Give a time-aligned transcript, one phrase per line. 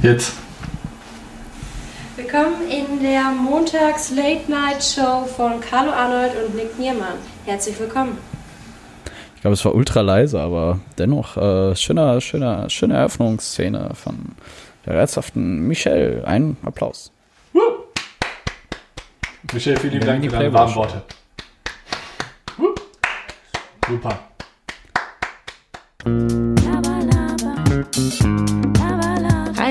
[0.00, 0.32] Jetzt.
[2.14, 7.14] Willkommen in der Montags-Late-Night-Show von Carlo Arnold und Nick Niermann.
[7.44, 8.16] Herzlich willkommen.
[9.34, 14.36] Ich glaube, es war ultra leise, aber dennoch äh, schöner, schöner, schöne Eröffnungsszene von
[14.86, 16.24] der herzhaften Michelle.
[16.24, 17.10] Ein Applaus.
[17.52, 17.60] Woo!
[19.52, 21.02] Michelle, vielen lieben Dank für deine warmen Worte.
[22.56, 22.72] Woo!
[23.88, 24.20] Super.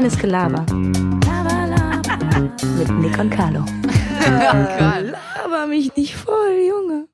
[0.08, 0.66] Reines Gelaber.
[2.78, 3.66] Mit Nick und Carlo.
[4.26, 7.08] Laber mich nicht voll, Junge.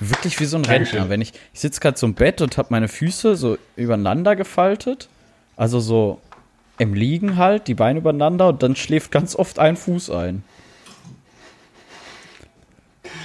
[0.00, 0.64] Wirklich wie so ein.
[0.64, 1.10] Rentner.
[1.10, 5.10] Wenn ich, ich sitze gerade so im Bett und habe meine Füße so übereinander gefaltet.
[5.56, 6.22] Also so
[6.78, 10.42] im Liegen halt, die Beine übereinander und dann schläft ganz oft ein Fuß ein.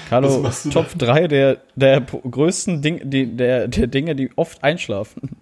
[0.10, 5.38] Carlo, Top 3 der, der größten Ding, die, der, der Dinge, die oft einschlafen.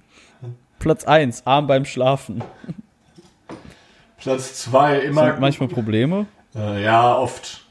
[0.79, 2.43] Platz 1, Arm beim Schlafen.
[4.17, 5.25] Platz zwei immer.
[5.25, 6.25] Sind manchmal Probleme.
[6.55, 7.61] Äh, ja, oft.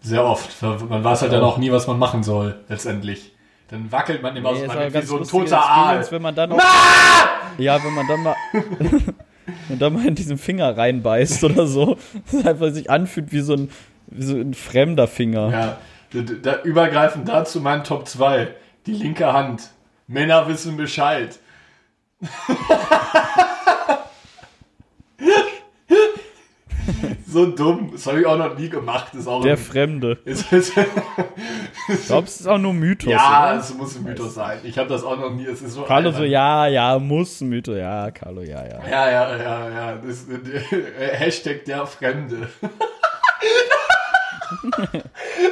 [0.00, 0.62] Sehr oft.
[0.62, 3.32] Man weiß halt dann auch nie, was man machen soll, letztendlich.
[3.68, 6.10] Dann wackelt man immer Nee, so, man wie so ein toter Aal.
[6.10, 6.58] Wenn man dann auch,
[7.58, 8.36] Ja, wenn man dann mal
[9.68, 11.98] wenn dann mal in diesen Finger reinbeißt oder so,
[12.32, 13.70] es einfach sich anfühlt wie so ein
[14.06, 15.50] wie so ein fremder Finger.
[15.50, 15.78] Ja,
[16.12, 18.48] da, da, übergreifend dazu mein Top 2.
[18.86, 19.70] Die linke Hand.
[20.06, 21.38] Männer wissen Bescheid.
[27.26, 27.90] so dumm.
[27.92, 29.14] Das habe ich auch noch nie gemacht.
[29.14, 30.18] Ist auch Der ein, Fremde.
[30.24, 30.72] ist, ist,
[31.88, 33.12] Ich glaube, es ist auch nur Mythos.
[33.12, 33.60] Ja, oder?
[33.60, 34.58] es muss ein Mythos sein.
[34.64, 35.46] Ich habe das auch noch nie.
[35.46, 37.76] Es ist so Carlo so, ja, ja, muss ein Mythos.
[37.76, 38.80] Ja, Carlo, ja, ja.
[38.88, 39.94] Ja, ja, ja, ja.
[39.96, 42.48] Das, äh, Hashtag der Fremde.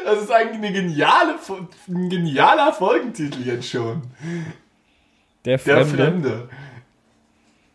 [0.04, 1.34] Das ist eigentlich eine geniale,
[1.88, 4.02] ein genialer Folgentitel jetzt schon.
[5.46, 5.96] Der Der Fremde.
[5.96, 6.48] Fremde.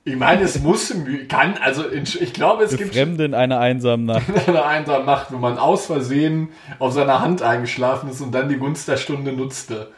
[0.04, 0.94] Ich meine, es muss,
[1.30, 4.26] kann, also in, ich glaube, es Der gibt Fremde in einer einsamen Nacht.
[4.48, 8.58] eine einsamen Nacht, wo man aus Versehen auf seiner Hand eingeschlafen ist und dann die
[8.58, 9.92] Gunst der Stunde nutzte.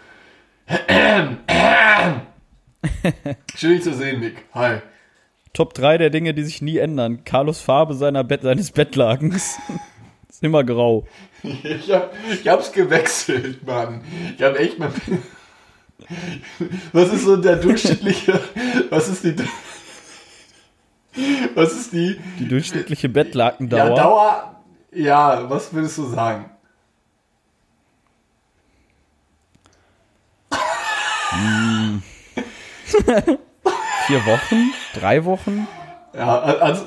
[3.55, 4.45] Schön dich zu sehen, Nick.
[4.53, 4.79] Hi.
[5.53, 7.23] Top 3 der Dinge, die sich nie ändern.
[7.23, 9.57] Carlos Farbe seiner Bett, seines Bettlagens.
[10.29, 11.07] ist immer grau.
[11.43, 14.01] Ich, hab, ich hab's gewechselt, Mann.
[14.37, 14.91] Ich hab echt mal.
[16.91, 18.39] Was ist so der durchschnittliche.
[18.89, 19.35] Was ist die.
[21.55, 22.19] Was ist die.
[22.39, 23.89] Die durchschnittliche Bettlakendauer.
[23.89, 24.61] Ja, Dauer.
[24.91, 26.49] Ja, was würdest du sagen?
[34.05, 34.73] Vier Wochen?
[34.93, 35.67] Drei Wochen?
[36.13, 36.85] Ja, also.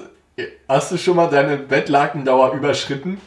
[0.69, 3.19] Hast du schon mal deine Bettlakendauer überschritten?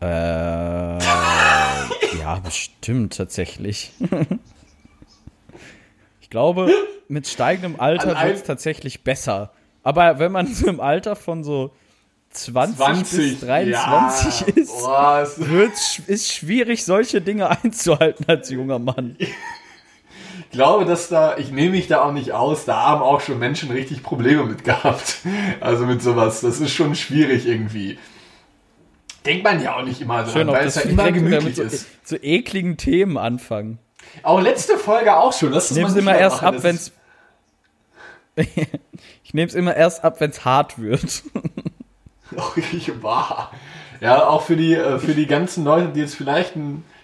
[0.00, 0.06] Äh,
[2.42, 3.92] bestimmt tatsächlich.
[6.20, 6.70] ich glaube,
[7.08, 9.52] mit steigendem Alter wird es tatsächlich besser.
[9.82, 11.72] Aber wenn man so im Alter von so
[12.30, 14.52] 20, bis 23 ja.
[14.54, 19.16] ist, es, wird's, ist schwierig, solche Dinge einzuhalten als junger Mann.
[19.18, 23.38] ich glaube, dass da, ich nehme mich da auch nicht aus, da haben auch schon
[23.38, 25.18] Menschen richtig Probleme mit gehabt.
[25.60, 26.40] Also mit sowas.
[26.40, 27.98] Das ist schon schwierig irgendwie.
[29.24, 31.86] Denkt man ja auch nicht immer dran, Schön, weil es ja immer gemütlich so, ist.
[32.04, 33.78] so ekligen Themen anfangen.
[34.22, 35.52] Auch letzte Folge auch schon.
[35.52, 36.92] Das Ich nehme mal es immer erst ab, wenn es.
[39.24, 41.22] ich nehme es immer erst ab, wenn es hart wird.
[42.72, 43.50] Ich war.
[44.00, 46.54] Ja, auch für die, äh, für die ganzen Leute, die jetzt vielleicht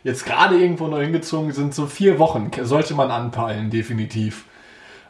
[0.05, 4.45] jetzt gerade irgendwo neu hingezogen sind, so vier Wochen sollte man anpeilen, definitiv.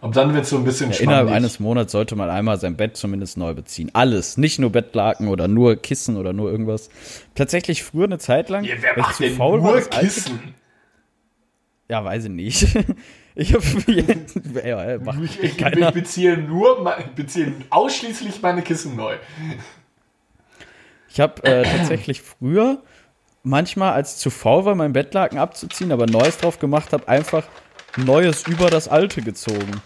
[0.07, 1.35] Ab dann wird es so ein bisschen Innerhalb schwammig.
[1.35, 3.91] eines Monats sollte man einmal sein Bett zumindest neu beziehen.
[3.93, 4.37] Alles.
[4.37, 6.89] Nicht nur Bettlaken oder nur Kissen oder nur irgendwas.
[7.35, 8.65] Tatsächlich früher eine Zeit lang.
[8.65, 10.41] Ja, wer macht zu denn faul war, nur alte- Kissen?
[11.89, 12.67] Ja, weiß ich nicht.
[13.39, 13.63] Ich habe
[14.65, 19.17] ja, ja, Ich, ich, ich beziehe nur, beziehe ausschließlich meine Kissen neu.
[21.11, 22.79] Ich habe äh, tatsächlich früher
[23.43, 27.47] manchmal, als zu faul war, mein Bettlaken abzuziehen, aber Neues drauf gemacht habe, einfach
[27.97, 29.81] Neues über das Alte gezogen.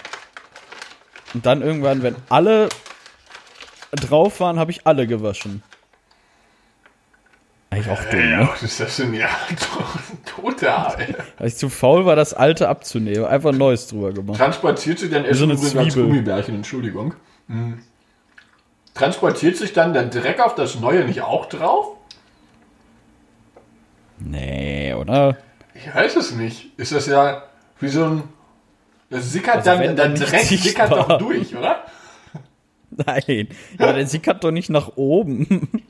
[1.34, 2.68] Und dann irgendwann, wenn alle
[3.92, 5.62] drauf waren, habe ich alle gewaschen.
[7.70, 8.30] Eigentlich auch dumm, ne?
[8.30, 9.28] Ja, das ist ja schon, ja,
[10.24, 11.16] total.
[11.38, 13.24] Weil ich zu faul war, das Alte abzunehmen.
[13.24, 14.38] Einfach Neues drüber gemacht.
[14.38, 16.04] Transportiert sich dann Wie so eine Zwiebel.
[16.04, 17.14] Gummibärchen, Entschuldigung.
[17.46, 17.80] Hm.
[18.94, 21.96] Transportiert sich dann der Dreck auf das Neue nicht auch drauf?
[24.18, 25.36] Nee, oder?
[25.74, 26.76] Ich weiß es nicht.
[26.76, 27.44] Ist das ja
[27.80, 28.22] wie so ein.
[29.10, 31.84] Das sickert Also dann, der dann Dreck sickert doch durch, oder?
[32.90, 33.48] Nein.
[33.78, 35.68] Ja, der sickert doch nicht nach oben.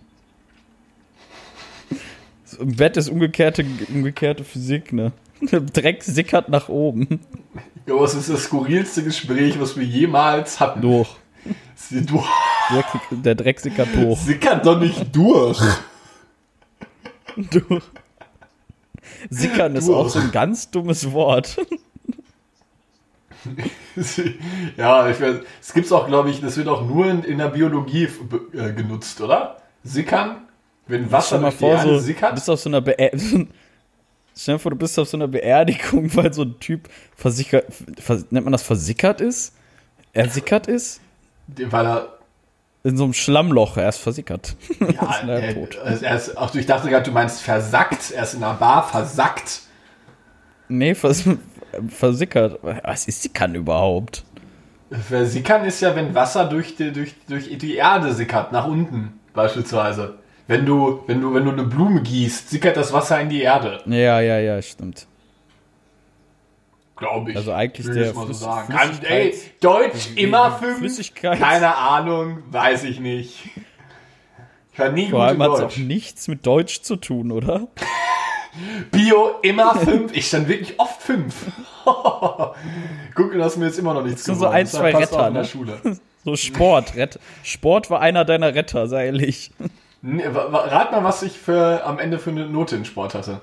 [2.59, 5.13] Im Bett ist umgekehrte, umgekehrte Physik, ne?
[5.41, 7.21] Dreck sickert nach oben.
[7.87, 10.81] Ja, aber es ist das skurrilste Gespräch, was wir jemals hatten.
[10.83, 11.09] Durch.
[11.75, 12.23] Sie- Du
[12.71, 12.85] Der,
[13.19, 14.19] der Dreck sickert durch.
[14.21, 15.59] sickert doch nicht durch.
[17.37, 17.83] durch.
[19.29, 21.57] Sickern ist auch so ein ganz dummes Wort.
[24.77, 27.49] ja, ich weiß, es gibt's auch, glaube ich, das wird auch nur in, in der
[27.49, 28.09] Biologie
[28.53, 29.57] äh, genutzt, oder?
[29.83, 30.43] Sickern?
[30.87, 32.35] Wenn Wasser mal vor, so, du sickert?
[32.35, 32.83] bist auf so einer
[34.37, 37.67] Stell dir vor, du bist auf so einer Beerdigung, weil so ein Typ versickert,
[37.99, 39.55] vers nennt man das versickert ist?
[40.13, 41.01] Er sickert ist?
[41.47, 42.20] Weil er
[42.83, 44.57] In so einem Schlammloch, er ist versickert.
[44.81, 45.79] Ja, ist er äh, tot.
[45.79, 48.11] also er ist, auch, ich dachte gerade, du meinst versackt.
[48.11, 49.61] Er ist in einer Bar versackt.
[50.69, 51.25] Nee, vers
[51.89, 52.59] versickert.
[52.63, 54.25] Was ist Sickern überhaupt?
[54.91, 60.19] Versickern ist ja, wenn Wasser durch die, durch, durch die Erde sickert, nach unten beispielsweise.
[60.49, 63.83] Wenn du, wenn, du, wenn du eine Blume gießt, sickert das Wasser in die Erde,
[63.87, 65.07] Ja, ja, ja, stimmt.
[67.01, 67.37] Glaube ich.
[67.37, 68.73] Also eigentlich Will der so Flüss- sagen.
[68.73, 71.13] Kann, ey, Deutsch immer fünf.
[71.15, 73.49] Keine Ahnung, weiß ich nicht.
[74.73, 77.67] Ich war nie Vor allem hat es auch nichts mit Deutsch zu tun, oder?
[78.91, 80.13] Bio immer fünf.
[80.17, 81.35] Ich stand wirklich oft fünf.
[83.15, 84.53] Guck, das ist mir jetzt immer noch nichts so geworden.
[84.55, 85.49] ein, Das zwei Retter, in der ne?
[85.49, 85.81] Schule.
[86.23, 86.97] So Sport.
[86.97, 89.53] Rett Sport war einer deiner Retter, sei ehrlich.
[90.03, 93.41] Nee, Rat mal, was ich für, am Ende für eine Note in Sport hatte.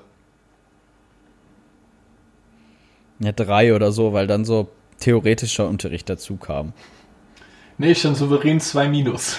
[3.20, 4.68] Ja, drei oder so, weil dann so
[5.00, 6.72] theoretischer Unterricht dazu kam.
[7.78, 9.38] Nee, stand souverän 2 minus.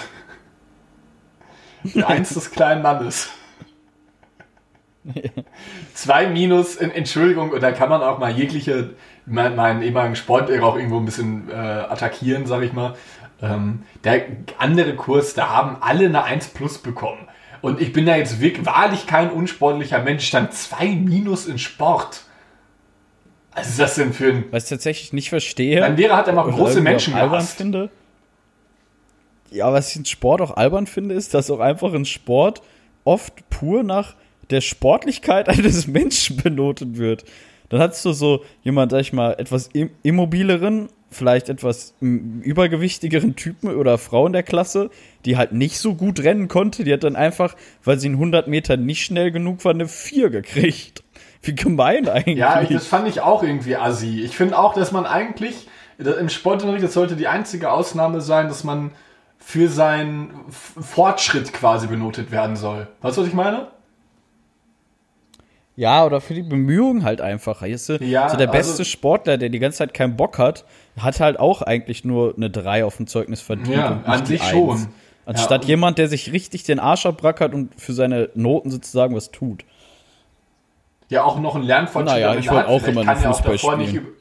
[2.05, 3.29] Eins des kleinen Mannes.
[5.93, 8.91] Zwei minus, in, Entschuldigung, und da kann man auch mal jegliche,
[9.25, 12.95] mein, meinen ehemaligen Sportlehrer auch irgendwo ein bisschen äh, attackieren, sag ich mal.
[13.41, 14.23] Ähm, der
[14.57, 17.27] andere Kurs, da haben alle eine 1 plus bekommen.
[17.61, 22.23] Und ich bin da jetzt wirklich, wahrlich kein unsportlicher Mensch, stand 2 minus in Sport.
[23.59, 24.43] Was ist das denn für ein.
[24.51, 25.79] Was ich tatsächlich nicht verstehe.
[25.81, 27.57] Mein Lehrer hat immer große Menschen auch albern gehasst.
[27.57, 27.89] finde.
[29.51, 32.61] Ja, was ich in Sport auch albern finde, ist, dass auch einfach in Sport
[33.03, 34.15] oft pur nach
[34.49, 37.25] der Sportlichkeit eines Menschen benotet wird.
[37.69, 43.75] Dann hast du so jemand, sag ich mal, etwas im- immobileren, vielleicht etwas übergewichtigeren Typen
[43.75, 44.89] oder Frau in der Klasse,
[45.25, 46.83] die halt nicht so gut rennen konnte.
[46.83, 50.29] Die hat dann einfach, weil sie in 100 Metern nicht schnell genug war, eine 4
[50.29, 51.03] gekriegt.
[51.41, 52.37] Wie gemein eigentlich.
[52.37, 54.21] Ja, das fand ich auch irgendwie assi.
[54.23, 58.63] Ich finde auch, dass man eigentlich im Sportunterricht, das sollte die einzige Ausnahme sein, dass
[58.63, 58.91] man
[59.37, 62.87] für seinen Fortschritt quasi benotet werden soll.
[63.01, 63.67] Weißt du, was ich meine?
[65.75, 67.61] Ja, oder für die Bemühungen halt einfach.
[67.61, 67.93] Weißt du?
[68.03, 70.65] Ja, so der beste also- Sportler, der die ganze Zeit keinen Bock hat,
[70.99, 73.77] hat halt auch eigentlich nur eine 3 auf dem Zeugnis verdient.
[73.77, 74.87] Ja, an sich schon.
[75.25, 75.69] Anstatt Ja.
[75.69, 79.63] jemand, der sich richtig den Arsch abbrackert und für seine Noten sozusagen was tut.
[81.09, 82.21] Ja, auch noch ein Lernfortschritt.
[82.21, 84.07] Naja, ich wollte auch immer ja auch Fußball davor spielen.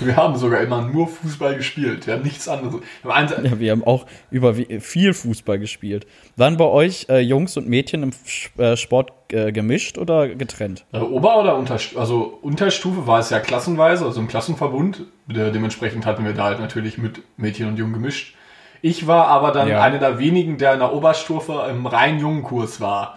[0.00, 2.06] Wir haben sogar immer nur Fußball gespielt.
[2.06, 2.80] Wir haben nichts anderes.
[3.02, 6.06] Wir haben Ja, wir haben auch über viel Fußball gespielt.
[6.36, 10.84] Waren bei euch äh, Jungs und Mädchen im Sch- äh, Sport äh, gemischt oder getrennt?
[10.92, 11.98] Äh, Ober- oder Unterstufe?
[11.98, 15.04] Also Unterstufe war es ja klassenweise, also im Klassenverbund.
[15.26, 18.34] De dementsprechend hatten wir da halt natürlich mit Mädchen und Jungen gemischt.
[18.82, 19.80] Ich war aber dann Ja.
[19.80, 23.16] einer der wenigen, der in der Oberstufe im rein Jungenkurs war.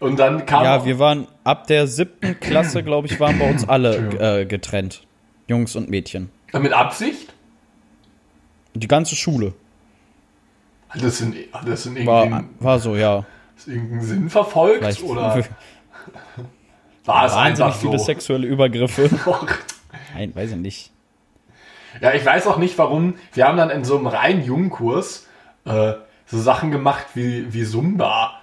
[0.00, 3.68] Und dann kam Ja, wir waren ab der siebten Klasse, glaube ich, waren bei uns
[3.68, 5.06] alle äh, getrennt.
[5.46, 6.30] Jungs und Mädchen.
[6.52, 7.32] mit Absicht.
[8.74, 9.54] Die ganze Schule.
[11.00, 13.24] Das sind, das sind irgendwie War, war so, ja.
[13.56, 15.36] ist irgendein Sinn verfolgt Vielleicht oder
[17.04, 18.04] war es wahnsinnig einfach viele so?
[18.04, 19.10] sexuelle Übergriffe.
[20.14, 20.90] Nein, weiß ich nicht.
[22.00, 23.14] Ja, ich weiß auch nicht warum.
[23.32, 25.26] Wir haben dann in so einem rein Jungenkurs
[25.64, 25.94] äh,
[26.26, 28.40] so Sachen gemacht wie, wie Zumba.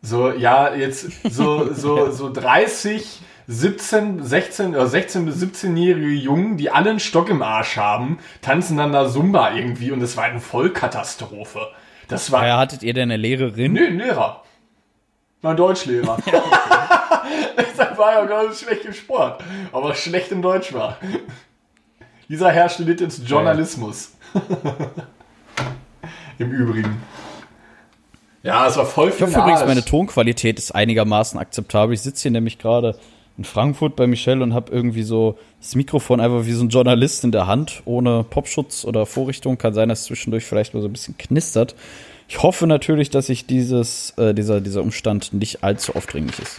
[0.00, 6.70] So, ja, jetzt so, so, so 30, 17, 16 oder 16 bis 17-jährige Jungen, die
[6.70, 10.40] alle einen Stock im Arsch haben, tanzen dann da Zumba irgendwie und es war eine
[10.40, 11.68] Vollkatastrophe.
[12.08, 12.46] Das war.
[12.46, 13.72] Ja, hattet ihr denn eine Lehrerin?
[13.72, 14.44] Nö, ein Lehrer.
[15.42, 16.18] Mein Deutschlehrer.
[17.58, 20.98] Deshalb war er auch ganz schlecht im Sport, aber schlecht in Deutsch war.
[22.28, 24.12] Dieser Herr studiert jetzt Journalismus.
[26.38, 27.02] Im Übrigen.
[28.42, 31.94] Ja, es war voll Ich hoffe übrigens, meine Tonqualität ist einigermaßen akzeptabel.
[31.94, 32.96] Ich sitze hier nämlich gerade
[33.36, 37.24] in Frankfurt bei Michelle und habe irgendwie so das Mikrofon einfach wie so ein Journalist
[37.24, 39.58] in der Hand, ohne Popschutz oder Vorrichtung.
[39.58, 41.74] Kann sein, dass es zwischendurch vielleicht mal so ein bisschen knistert.
[42.28, 46.58] Ich hoffe natürlich, dass sich dieses, äh, dieser, dieser Umstand nicht allzu aufdringlich ist.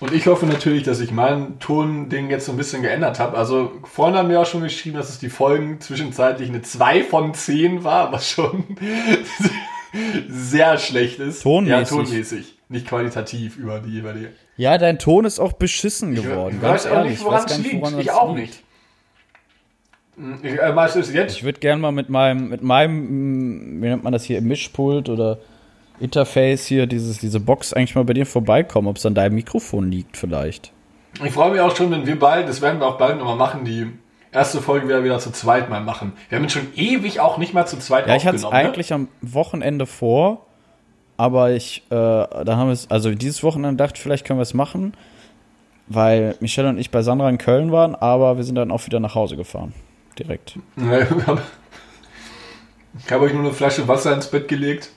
[0.00, 3.36] Und ich hoffe natürlich, dass ich mein Tonding jetzt so ein bisschen geändert habe.
[3.36, 7.34] Also vorhin haben wir auch schon geschrieben, dass es die Folgen zwischenzeitlich eine 2 von
[7.34, 8.64] 10 war, was schon
[10.28, 11.42] sehr schlecht ist.
[11.42, 11.90] Tonmäßig.
[11.90, 12.54] Ja, tonmäßig.
[12.68, 14.28] nicht qualitativ über die, über die.
[14.56, 16.56] Ja, dein Ton ist auch beschissen geworden.
[16.58, 17.80] ich weiß auch nicht, woran es liegt.
[17.80, 18.48] woran Ich auch liegt.
[18.48, 18.62] nicht.
[20.16, 21.36] Hm, Ich, äh, weißt du es jetzt?
[21.36, 25.38] Ich würde gerne mal mit meinem, mit meinem, wie nennt man das hier, Mischpult oder
[25.98, 29.90] Interface hier, dieses, diese Box eigentlich mal bei dir vorbeikommen, ob es an deinem Mikrofon
[29.90, 30.72] liegt vielleicht.
[31.24, 33.64] Ich freue mich auch schon, wenn wir bald, das werden wir auch bald nochmal machen,
[33.64, 33.86] die
[34.32, 36.12] erste Folge wieder wieder zu zweit mal machen.
[36.28, 38.64] Wir haben jetzt schon ewig auch nicht mal zu zweit Ja, ich hatte es aufgenommen.
[38.64, 38.68] ne?
[38.72, 40.46] eigentlich am Wochenende vor,
[41.16, 44.42] aber ich, äh, da haben wir es, also dieses Wochenende dachte ich, vielleicht können wir
[44.44, 44.94] es machen,
[45.88, 49.00] weil Michelle und ich bei Sandra in Köln waren, aber wir sind dann auch wieder
[49.00, 49.74] nach Hause gefahren.
[50.18, 50.56] Direkt.
[50.76, 50.82] Ich
[51.26, 51.42] habe
[53.10, 54.90] hab euch nur eine Flasche Wasser ins Bett gelegt.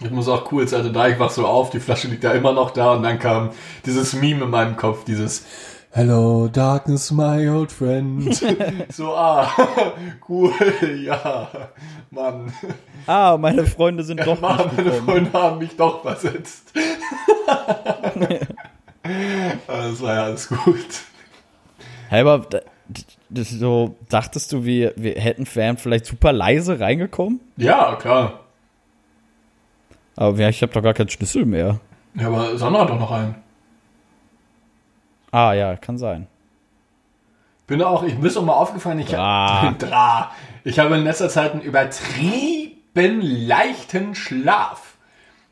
[0.00, 2.32] Ich muss auch cool sein, also da ich wach so auf, die Flasche liegt da
[2.32, 3.50] immer noch da und dann kam
[3.86, 5.44] dieses Meme in meinem Kopf, dieses
[5.94, 8.34] Hello Darkness, my old friend.
[8.90, 9.46] so, ah,
[10.26, 10.50] cool,
[11.04, 11.50] ja,
[12.10, 12.50] Mann.
[13.06, 15.04] Ah, meine Freunde sind doch Mann, meine gekommen.
[15.04, 16.72] Freunde haben mich doch versetzt.
[19.66, 21.02] das war ja alles gut.
[22.08, 22.46] Hey, aber
[23.30, 27.40] so, dachtest du, wir, wir hätten wären vielleicht super leise reingekommen?
[27.58, 28.40] Ja, klar.
[30.16, 31.80] Aber ja, ich habe doch gar keinen Schlüssel mehr.
[32.14, 33.34] Ja, aber Sandra hat doch noch einen.
[35.32, 36.28] Ah, ja, kann sein.
[37.66, 39.72] Bin auch, ich ist auch mal aufgefallen, ich, Dra.
[39.78, 40.30] Dra.
[40.62, 44.96] ich habe in letzter Zeit einen übertrieben leichten Schlaf.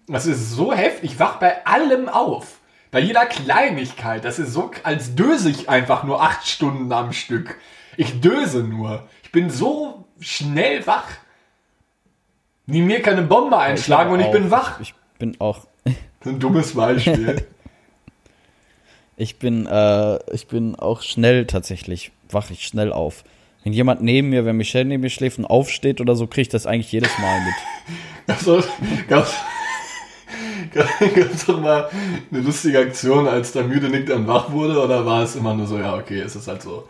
[0.07, 2.59] Das ist so heftig, ich wach bei allem auf.
[2.91, 4.25] Bei jeder Kleinigkeit.
[4.25, 7.57] Das ist so, als döse ich einfach nur acht Stunden am Stück.
[7.97, 9.05] Ich döse nur.
[9.23, 11.07] Ich bin so schnell wach.
[12.67, 14.33] Wie mir keine Bombe einschlagen und ich Auch.
[14.33, 14.81] bin wach.
[14.81, 15.67] Ich bin auch,
[16.25, 17.47] Ein dummes Beispiel.
[19.21, 23.23] ich bin, äh, ich bin auch schnell tatsächlich, wache ich schnell auf.
[23.63, 26.49] Wenn jemand neben mir, wenn Michelle neben mir schläft und aufsteht oder so, kriege ich
[26.49, 27.55] das eigentlich jedes Mal mit.
[28.27, 28.63] Also,
[29.09, 29.35] gab's,
[30.73, 31.91] gab's doch mal
[32.31, 35.67] eine lustige Aktion, als der müde Nick dann wach wurde, oder war es immer nur
[35.67, 36.89] so, ja, okay, es ist halt so.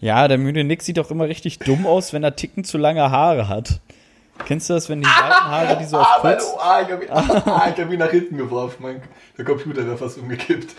[0.00, 3.10] Ja, der müde Nick sieht auch immer richtig dumm aus, wenn er ticken zu lange
[3.10, 3.80] Haare hat.
[4.44, 6.52] Kennst du das, wenn die Seitenhaare, die so auf Ah, mein, kurz...
[6.54, 9.02] oh, ah, ich hab, ihn- ah, hab nach hinten geworfen, mein,
[9.36, 10.74] der Computer wäre fast umgekippt.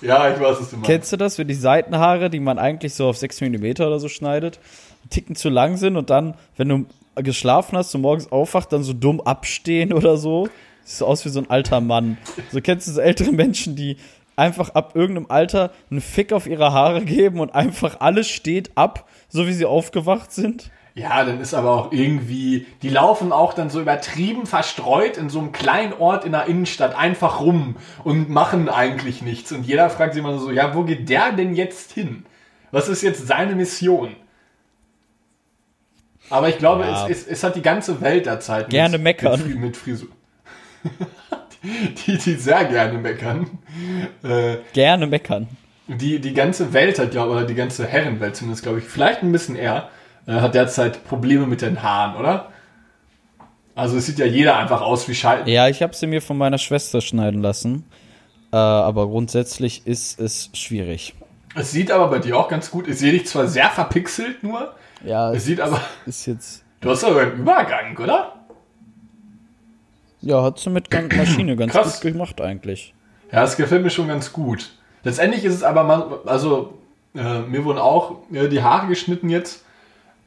[0.00, 0.86] Ja, ich weiß, was du meinst.
[0.90, 4.08] Kennst du das, wenn die Seitenhaare, die man eigentlich so auf 6 mm oder so
[4.08, 4.58] schneidet,
[5.10, 6.86] ticken zu lang sind und dann, wenn du
[7.16, 10.48] geschlafen hast und morgens aufwacht, dann so dumm abstehen oder so?
[10.84, 12.16] Sieht so aus wie so ein alter Mann.
[12.52, 13.96] So kennst du so ältere Menschen, die
[14.36, 19.06] einfach ab irgendeinem Alter einen Fick auf ihre Haare geben und einfach alles steht ab,
[19.28, 20.70] so wie sie aufgewacht sind?
[20.94, 25.38] Ja, dann ist aber auch irgendwie, die laufen auch dann so übertrieben verstreut in so
[25.38, 29.52] einem kleinen Ort in der Innenstadt einfach rum und machen eigentlich nichts.
[29.52, 32.24] Und jeder fragt sich immer so, ja, wo geht der denn jetzt hin?
[32.72, 34.16] Was ist jetzt seine Mission?
[36.28, 37.06] Aber ich glaube, Ja.
[37.08, 39.42] es, es, es hat die ganze Welt derzeit mit, Gerne meckern.
[39.48, 40.08] Mit, mit Frisur.
[42.06, 43.58] die, die sehr gerne meckern.
[44.22, 45.48] Äh, Gerne meckern.
[45.88, 49.32] die, die ganze Welt hat, glaube oder die ganze Herrenwelt zumindest, glaube ich, vielleicht ein
[49.32, 49.88] bisschen eher,
[50.26, 52.46] äh, hat derzeit Probleme mit den Haaren, oder?
[53.74, 55.48] Also es sieht ja jeder einfach aus wie Schalten.
[55.48, 57.84] Ja, ich habe sie mir von meiner Schwester schneiden lassen.
[58.52, 61.14] Äh, aber grundsätzlich ist es schwierig.
[61.54, 62.88] Es sieht aber bei dir auch ganz gut.
[62.88, 64.74] Ich sehe dich zwar sehr verpixelt nur,
[65.04, 65.80] Ja, es sieht aber.
[66.06, 66.64] ist jetzt.
[66.80, 68.34] Du hast aber einen Übergang, oder?
[70.20, 72.00] Ja, hat sie mit Maschine ganz Krass.
[72.00, 72.94] gut gemacht eigentlich.
[73.32, 74.70] Ja, es gefällt mir schon ganz gut.
[75.02, 76.78] Letztendlich ist es aber, man, also
[77.14, 79.64] äh, mir wurden auch äh, die Haare geschnitten jetzt.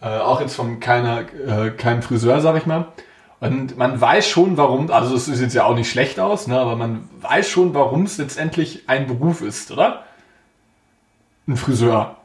[0.04, 2.88] Äh, auch jetzt von keiner, äh, keinem Friseur, sag ich mal.
[3.40, 6.60] Und man weiß schon, warum, also es sieht jetzt ja auch nicht schlecht aus, ne,
[6.60, 10.04] aber man weiß schon, warum es letztendlich ein Beruf ist, oder?
[11.48, 12.18] Ein Friseur.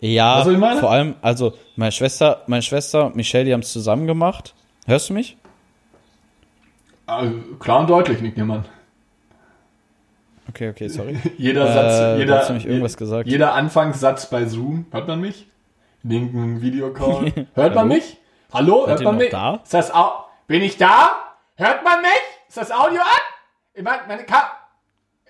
[0.00, 0.80] Ja, meine?
[0.80, 4.54] vor allem, also meine Schwester, meine Schwester und Michelle, die haben es zusammen gemacht.
[4.86, 5.36] Hörst du mich?
[7.06, 8.64] Also, klar und deutlich, Nick Niemann.
[10.48, 11.18] Okay, okay, sorry.
[11.38, 13.28] Jeder Äh, Satz, du jeder, irgendwas gesagt.
[13.28, 15.46] jeder Anfangssatz bei Zoom, hört man mich?
[16.04, 17.48] Linken Videocall.
[17.54, 18.18] Hört man mich?
[18.52, 18.86] Hallo?
[18.86, 19.30] Hört man mich?
[19.30, 19.60] da?
[19.64, 21.10] Ist das Au Bin ich da?
[21.56, 22.10] Hört man mich?
[22.46, 23.20] Ist das Audio an?
[23.72, 24.52] Ich meine, meine Ka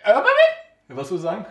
[0.03, 0.97] Hört man mich?
[0.97, 1.47] Was du sagen?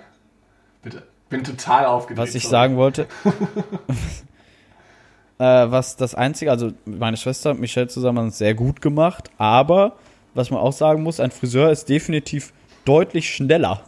[0.82, 1.08] Bitte.
[1.30, 2.20] Bin total aufgeregt.
[2.20, 3.08] Was ich sagen wollte.
[5.40, 9.32] äh, was das Einzige, also meine Schwester und Michelle zusammen haben es sehr gut gemacht,
[9.38, 9.96] aber
[10.34, 12.54] was man auch sagen muss, ein Friseur ist definitiv
[12.86, 13.82] deutlich schneller.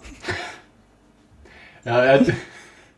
[1.83, 2.27] Ja, er hat,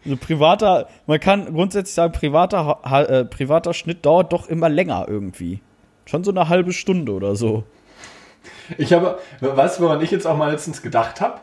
[0.08, 5.60] Also privater, man kann grundsätzlich sagen, privater, äh, privater Schnitt dauert doch immer länger irgendwie.
[6.06, 7.66] Schon so eine halbe Stunde oder so.
[8.78, 11.42] Ich habe, weißt du, woran ich jetzt auch mal letztens gedacht habe?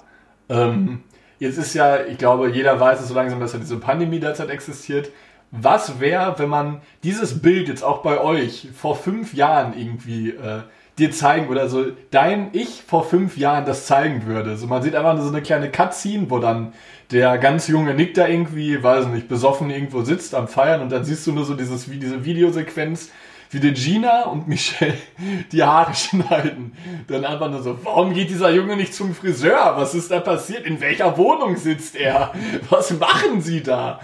[0.49, 1.02] Ähm,
[1.38, 4.49] jetzt ist ja, ich glaube, jeder weiß es so langsam, dass ja diese Pandemie derzeit
[4.49, 5.11] existiert.
[5.50, 10.62] Was wäre, wenn man dieses Bild jetzt auch bei euch vor fünf Jahren irgendwie äh,
[10.99, 14.57] dir zeigen oder so dein Ich vor fünf Jahren das zeigen würde.
[14.57, 16.73] So, man sieht einfach nur so eine kleine Cutscene, wo dann
[17.11, 21.05] der ganz junge Nick da irgendwie, weiß nicht, besoffen irgendwo sitzt am Feiern und dann
[21.05, 23.11] siehst du nur so dieses, wie diese Videosequenz,
[23.51, 24.95] wie die Gina und Michelle
[25.53, 26.73] die Haare schneiden.
[27.09, 29.75] Dann einfach nur so, warum geht dieser Junge nicht zum Friseur?
[29.77, 30.65] Was ist da passiert?
[30.65, 32.33] In welcher Wohnung sitzt er?
[32.71, 34.01] Was machen sie da?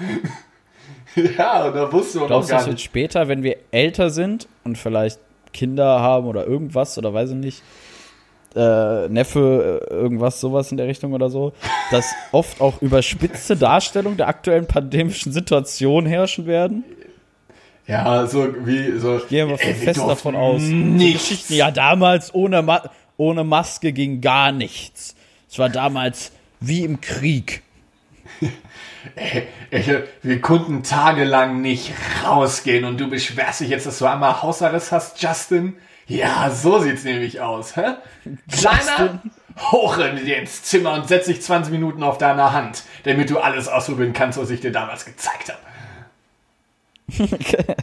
[1.14, 2.82] ja, da wusste man Glaubst du, jetzt nicht.
[2.82, 5.18] später, wenn wir älter sind und vielleicht
[5.52, 7.62] Kinder haben oder irgendwas oder weiß ich nicht,
[8.54, 11.52] äh, Neffe, äh, irgendwas, sowas in der Richtung oder so,
[11.90, 16.85] dass oft auch überspitzte Darstellungen der aktuellen pandemischen Situation herrschen werden?
[17.87, 19.21] Ja, so wie so.
[19.28, 20.62] Gehen wir Ey, wir fest davon aus.
[20.62, 22.83] Geschichten, ja, damals ohne, Ma
[23.16, 25.16] ohne Maske ging gar nichts.
[25.50, 27.62] Es war damals wie im Krieg.
[29.14, 29.47] Ey,
[30.23, 31.92] wir konnten tagelang nicht
[32.25, 35.76] rausgehen und du beschwerst dich jetzt, dass du einmal Hausarrest hast, Justin?
[36.07, 37.95] Ja, so sieht's nämlich aus, hä?
[38.50, 39.23] Kleiner,
[39.59, 43.38] hoch in dir ins Zimmer und setz dich 20 Minuten auf deiner Hand, damit du
[43.38, 45.61] alles ausprobieren kannst, was ich dir damals gezeigt habe.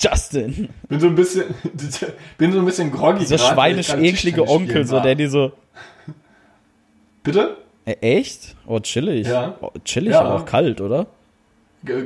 [0.00, 0.68] Justin.
[0.88, 1.54] Bin so ein bisschen,
[2.38, 5.52] bin so ein bisschen groggy Dieser schweinisch eklige Onkel, so, der die so.
[7.22, 7.56] Bitte?
[8.00, 8.56] Echt?
[8.66, 9.26] Oh, chillig.
[9.26, 9.56] Ja.
[9.60, 10.20] Oh, chillig, Ja.
[10.20, 11.06] aber auch kalt, oder?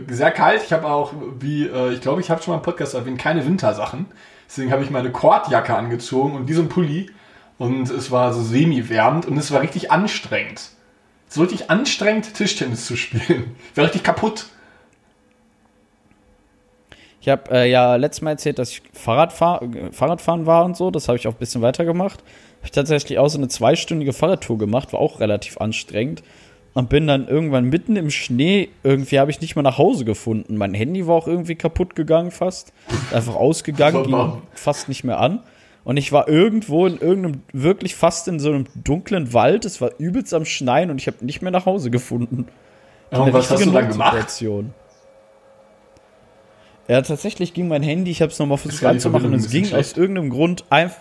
[0.09, 0.63] Sehr kalt.
[0.65, 3.45] Ich habe auch, wie, äh, ich glaube, ich habe schon mal im Podcast erwähnt, keine
[3.47, 4.07] Wintersachen.
[4.47, 7.11] Deswegen habe ich meine Kordjacke angezogen und diesen Pulli.
[7.59, 10.71] Und es war so semi-wärmend und es war richtig anstrengend.
[11.29, 13.57] So richtig anstrengend, Tischtennis zu spielen.
[13.71, 14.47] Ich war richtig kaputt.
[17.23, 20.91] Ich habe äh, ja letztes Mal erzählt, dass ich Fahrradfahr äh, Fahrradfahren war und so.
[20.91, 22.19] Das habe ich auch ein bisschen weitergemacht.
[22.19, 26.25] Habe ich tatsächlich auch so eine zweistündige Fahrradtour gemacht, war auch relativ anstrengend.
[26.75, 30.57] Und bin dann irgendwann mitten im Schnee, irgendwie habe ich nicht mehr nach Hause gefunden.
[30.57, 32.73] Mein Handy war auch irgendwie kaputt gegangen fast.
[33.13, 35.41] Einfach ausgegangen, ging fast nicht mehr an.
[35.85, 39.65] Und ich war irgendwo in irgendeinem, wirklich fast in so einem dunklen Wald.
[39.65, 42.47] Es war übelst am Schneien und ich habe nicht mehr nach Hause gefunden.
[43.13, 44.15] Ja, und was hast du dann gemacht?
[44.15, 44.75] Notsituation.
[46.89, 49.79] Ja, tatsächlich ging mein Handy, ich habe es nochmal versucht anzumachen und es ging bisschen
[49.79, 51.01] aus irgendeinem Grund einfach.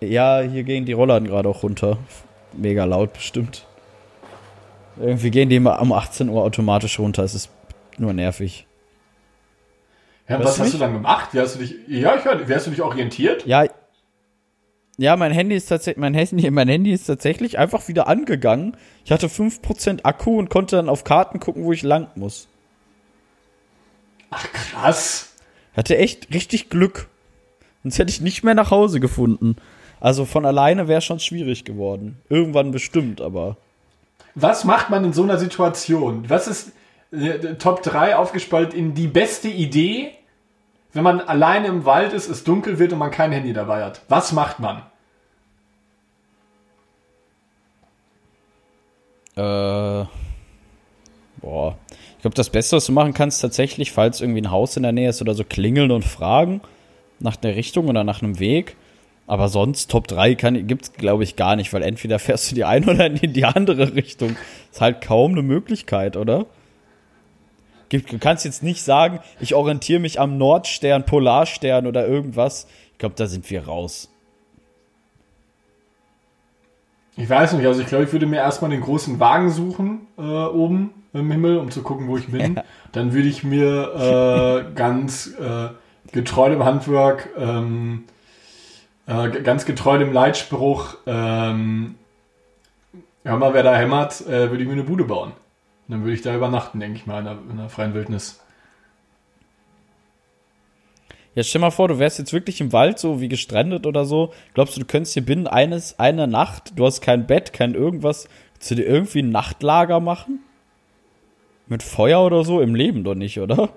[0.00, 1.98] Ja, hier gehen die Rollladen gerade auch runter.
[2.52, 3.66] Mega laut bestimmt.
[4.96, 7.24] Irgendwie gehen die immer um 18 Uhr automatisch runter.
[7.24, 7.50] Es ist
[7.98, 8.66] nur nervig.
[10.28, 11.30] Ja, was hast du dann gemacht?
[11.32, 13.44] Wie hast du dich, ja, ich höre, wie hast du dich orientiert?
[13.46, 13.66] Ja,
[14.96, 18.76] ja, mein Handy ist tatsächlich, mein Handy, mein Handy ist tatsächlich einfach wieder angegangen.
[19.04, 22.48] Ich hatte 5% Akku und konnte dann auf Karten gucken, wo ich lang muss.
[24.34, 25.32] Ach, krass.
[25.76, 27.08] Hatte echt richtig Glück.
[27.82, 29.56] Sonst hätte ich nicht mehr nach Hause gefunden.
[30.00, 32.20] Also von alleine wäre schon schwierig geworden.
[32.28, 33.56] Irgendwann bestimmt, aber.
[34.34, 36.28] Was macht man in so einer Situation?
[36.28, 36.72] Was ist
[37.12, 40.12] äh, Top 3 aufgespalten in die beste Idee,
[40.92, 44.02] wenn man alleine im Wald ist, es dunkel wird und man kein Handy dabei hat?
[44.08, 44.82] Was macht man?
[49.36, 50.06] Äh.
[51.40, 51.76] Boah.
[52.24, 54.92] Ich glaube, das Beste, was du machen kannst, tatsächlich, falls irgendwie ein Haus in der
[54.92, 56.62] Nähe ist oder so, klingeln und fragen
[57.18, 58.78] nach der Richtung oder nach einem Weg.
[59.26, 62.64] Aber sonst Top 3 gibt es, glaube ich, gar nicht, weil entweder fährst du die
[62.64, 64.36] eine oder in die andere Richtung.
[64.72, 66.46] Ist halt kaum eine Möglichkeit, oder?
[67.90, 72.66] Du kannst jetzt nicht sagen, ich orientiere mich am Nordstern, Polarstern oder irgendwas.
[72.92, 74.10] Ich glaube, da sind wir raus.
[77.18, 80.22] Ich weiß nicht, also ich glaube, ich würde mir erstmal den großen Wagen suchen äh,
[80.22, 82.60] oben im Himmel, um zu gucken, wo ich bin.
[82.92, 85.68] Dann würde ich mir äh, ganz äh,
[86.12, 88.04] getreu dem Handwerk, ähm,
[89.06, 91.94] äh, ganz getreu dem Leitspruch, ähm,
[93.24, 95.30] hör mal, wer da hämmert, äh, würde ich mir eine Bude bauen.
[95.30, 98.40] Und dann würde ich da übernachten, denke ich mal, in der, in der freien Wildnis.
[101.34, 104.32] Ja, stell mal vor, du wärst jetzt wirklich im Wald so wie gestrandet oder so.
[104.54, 108.28] Glaubst du, du könntest dir binnen eines einer Nacht, du hast kein Bett, kein irgendwas,
[108.68, 110.40] du dir irgendwie ein Nachtlager machen?
[111.66, 112.60] Mit Feuer oder so?
[112.60, 113.70] Im Leben doch nicht, oder?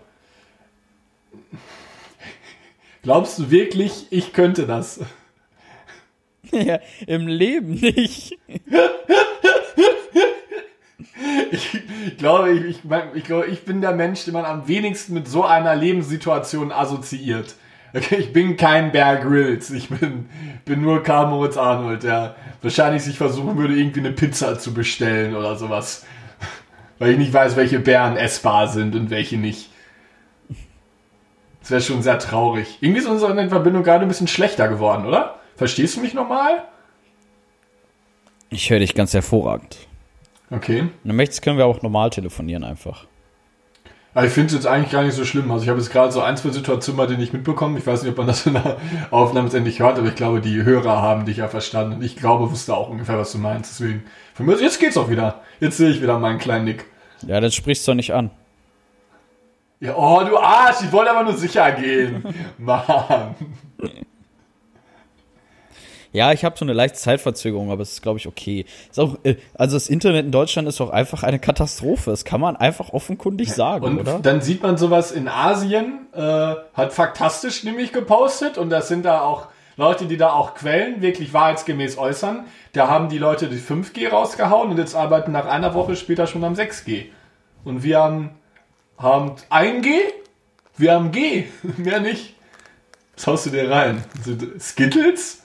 [3.04, 5.00] Glaubst du wirklich, ich könnte das?
[6.52, 8.38] ja, im Leben nicht.
[11.52, 15.14] Ich glaube, ich, ich, mein, ich glaube, ich bin der Mensch, den man am wenigsten
[15.14, 17.56] mit so einer Lebenssituation assoziiert.
[17.94, 20.28] Okay, ich bin kein Bear Grylls, ich bin,
[20.66, 25.36] bin nur Karl Moritz Arnold, der wahrscheinlich sich versuchen würde, irgendwie eine Pizza zu bestellen
[25.36, 26.06] oder sowas.
[27.00, 29.70] Weil ich nicht weiß, welche Bären essbar sind und welche nicht.
[31.62, 32.78] Das wäre schon sehr traurig.
[32.82, 35.36] Irgendwie ist unsere Verbindung gerade ein bisschen schlechter geworden, oder?
[35.56, 36.64] Verstehst du mich nochmal?
[38.50, 39.78] Ich höre dich ganz hervorragend.
[40.50, 40.90] Okay.
[41.04, 43.06] Wenn du möchtest, können wir auch normal telefonieren einfach.
[44.14, 45.52] Aber ich finde es jetzt eigentlich gar nicht so schlimm.
[45.52, 47.78] Also ich habe jetzt gerade so ein, zwei Situationen mal die nicht mitbekommen.
[47.78, 48.78] Ich weiß nicht, ob man das in der
[49.12, 51.98] Aufnahme letztendlich hört, aber ich glaube, die Hörer haben dich ja verstanden.
[51.98, 53.80] Und ich glaube, wusste auch ungefähr, was du meinst.
[53.80, 54.06] Deswegen,
[54.38, 55.42] für mich, jetzt geht's auch wieder.
[55.60, 56.86] Jetzt sehe ich wieder meinen kleinen Nick.
[57.26, 58.30] Ja, das sprichst du doch nicht an.
[59.80, 62.24] Ja, oh, du Arsch, ich wollte aber nur sicher gehen.
[62.60, 63.34] Mann.
[66.14, 68.66] Ja, ich habe so eine leichte Zeitverzögerung, aber es ist, glaube ich, okay.
[68.92, 72.12] Ist auch, äh, also das Internet in Deutschland ist auch einfach eine Katastrophe.
[72.12, 74.20] Das kann man einfach offenkundig sagen, Und oder?
[74.20, 79.22] dann sieht man sowas in Asien, äh, hat Faktastisch nämlich gepostet und das sind da
[79.22, 79.48] auch
[79.78, 82.46] Leute, die da auch Quellen wirklich wahrheitsgemäß äußern.
[82.74, 86.44] Da haben die Leute die 5G rausgehauen und jetzt arbeiten nach einer Woche später schon
[86.44, 87.06] am 6G.
[87.64, 88.32] Und wir haben,
[88.98, 89.90] haben 1G,
[90.78, 91.46] wir haben G,
[91.78, 92.36] mehr nicht.
[93.16, 94.04] Was haust du dir rein?
[94.60, 95.44] Skittles?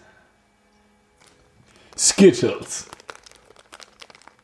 [1.96, 2.86] Skittles.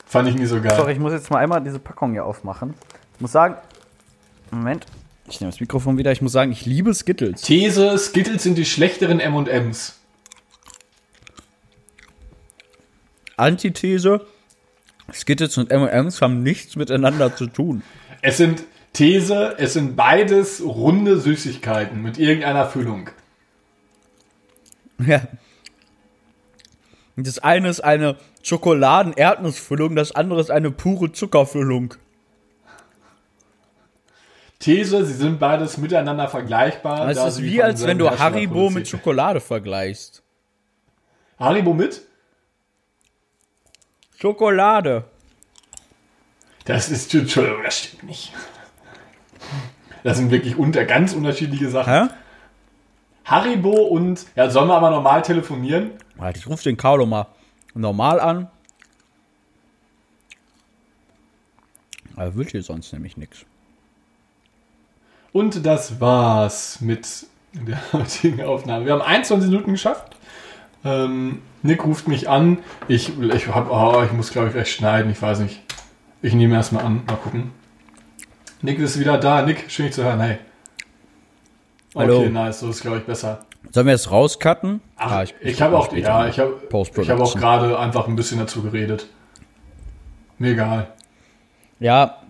[0.07, 0.75] Fand ich nie so geil.
[0.77, 2.75] Sorry, ich muss jetzt mal einmal diese Packung hier aufmachen.
[3.15, 3.57] Ich muss sagen,
[4.51, 4.87] Moment.
[5.31, 6.11] Ich nehme das Mikrofon wieder.
[6.13, 7.43] Ich muss sagen, ich liebe Skittles.
[7.43, 9.99] These, Skittles sind die schlechteren M&M's.
[13.37, 14.27] Antithese,
[15.13, 17.83] Skittles und M&M's haben nichts miteinander zu tun.
[18.23, 18.65] Es sind
[18.95, 23.11] These, es sind beides runde Süßigkeiten mit irgendeiner Füllung.
[24.99, 25.23] Ja.
[27.17, 31.95] Das eine ist eine Schokoladen-Erdnussfüllung, das andere ist eine pure Zuckerfüllung.
[34.59, 37.09] These, sie sind beides miteinander vergleichbar.
[37.09, 38.89] Es da ist wie, als wenn du Haribo mit.
[38.89, 40.23] Schokolade vergleichst.
[41.39, 42.03] Haribo mit?
[44.17, 45.05] Schokolade.
[46.65, 48.33] Das ist, Entschuldigung, das stimmt nicht.
[50.03, 52.09] Das sind wirklich unter, ganz unterschiedliche Sachen.
[52.09, 52.15] Hä?
[53.25, 55.93] Haribo und, ja, sollen wir aber normal telefonieren?
[56.17, 57.27] Warte, ich rufe den Carlo mal
[57.75, 58.51] normal an.
[62.17, 63.45] Er will hier sonst nämlich nichts.
[65.33, 68.87] Und das war's mit der heutigen Aufnahme.
[68.87, 70.17] Wir haben 21 Minuten geschafft.
[70.85, 72.59] Ähm, Nick ruft mich an.
[72.87, 75.11] Ich, ich, hab, oh, ich muss, glaube ich, gleich schneiden.
[75.11, 75.61] Ich weiß nicht.
[76.23, 77.03] Ich nehme erstmal an.
[77.07, 77.51] Mal gucken.
[78.63, 79.43] Nick ist wieder da.
[79.43, 80.21] Nick, schön dich zu hören.
[80.21, 80.39] Hey.
[81.95, 82.29] Okay, Hallo.
[82.29, 82.61] nice.
[82.61, 83.45] So ist, glaube ich, besser.
[83.71, 84.81] Sollen wir jetzt rauscutten?
[84.97, 88.39] Ach, Ah, ich, habe auch, ja, ich habe ich hab auch gerade einfach ein bisschen
[88.39, 89.07] dazu geredet.
[90.39, 90.93] Mir egal.
[91.81, 92.23] Ja,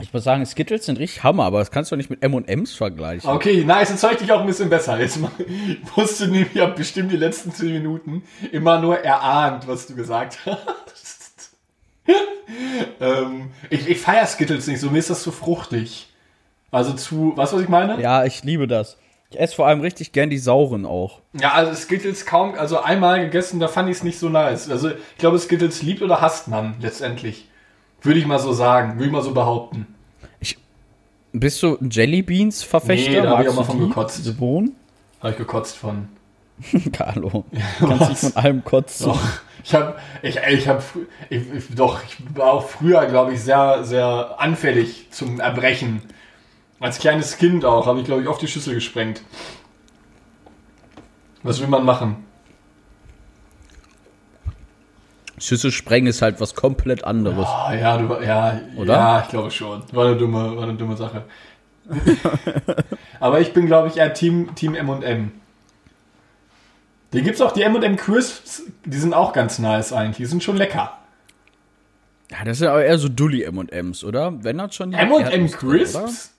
[0.00, 3.28] ich muss sagen, Skittles sind richtig Hammer, aber das kannst du nicht mit M&M's vergleichen.
[3.30, 4.98] Okay, nice, jetzt ich dich auch ein bisschen besser.
[4.98, 9.66] Jetzt mal, ich wusste nämlich, ich habe bestimmt die letzten 10 Minuten immer nur erahnt,
[9.66, 11.50] was du gesagt hast.
[13.00, 16.08] ähm, ich ich feiere Skittles nicht, so mir ist das zu fruchtig.
[16.70, 18.00] Also zu, weißt du, was ich meine?
[18.00, 18.98] Ja, ich liebe das.
[19.30, 21.20] Ich esse vor allem richtig gern die sauren auch.
[21.32, 24.70] Ja, also Skittles kaum, also einmal gegessen, da fand ich es nicht so nice.
[24.70, 27.48] Also ich glaube, Skittles liebt oder hasst man letztendlich.
[28.06, 29.88] Würde ich mal so sagen, würde ich mal so behaupten.
[31.32, 33.10] Bist du ein Jelly Beans Verfechter?
[33.10, 34.38] Nee, da hab ich auch mal du von gekotzt.
[34.38, 34.76] Bohnen?
[35.20, 36.08] Habe ich gekotzt von.
[36.92, 37.44] Carlo.
[37.80, 39.08] Kannst nicht von allem kotzen.
[39.08, 39.20] Doch,
[39.64, 40.82] ich habe, ich, ich habe,
[41.28, 46.00] ich, ich, doch, ich war auch früher, glaube ich, sehr, sehr anfällig zum Erbrechen.
[46.78, 49.22] Als kleines Kind auch, habe ich, glaube ich, oft die Schüssel gesprengt.
[51.42, 52.24] Was will man machen?
[55.38, 57.46] Schüssel sprengen ist halt was komplett anderes.
[57.46, 58.94] Ah, ja, du, ja, Oder?
[58.94, 59.82] ja, ich glaube schon.
[59.92, 61.24] War eine dumme, war eine dumme Sache.
[63.20, 65.32] Aber ich bin, glaube ich, eher Team, Team M&M.
[67.12, 70.56] Hier gibt's auch die M&M Crisps, die sind auch ganz nice eigentlich, die sind schon
[70.56, 70.98] lecker.
[72.30, 74.42] Ja, das sind aber eher so Dully M&M's, oder?
[74.42, 75.50] Wenn das schon die M&M?
[75.50, 76.32] Crisps?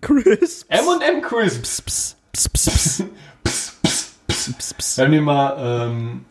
[0.00, 0.66] Crisps.
[0.68, 1.82] M&M Crisps.
[1.82, 3.04] Pss, pss, pss, pss.
[3.44, 4.54] Pss, pss, pss.
[4.54, 4.96] Pss, pss.
[4.96, 6.24] Wir haben hier mal, ähm,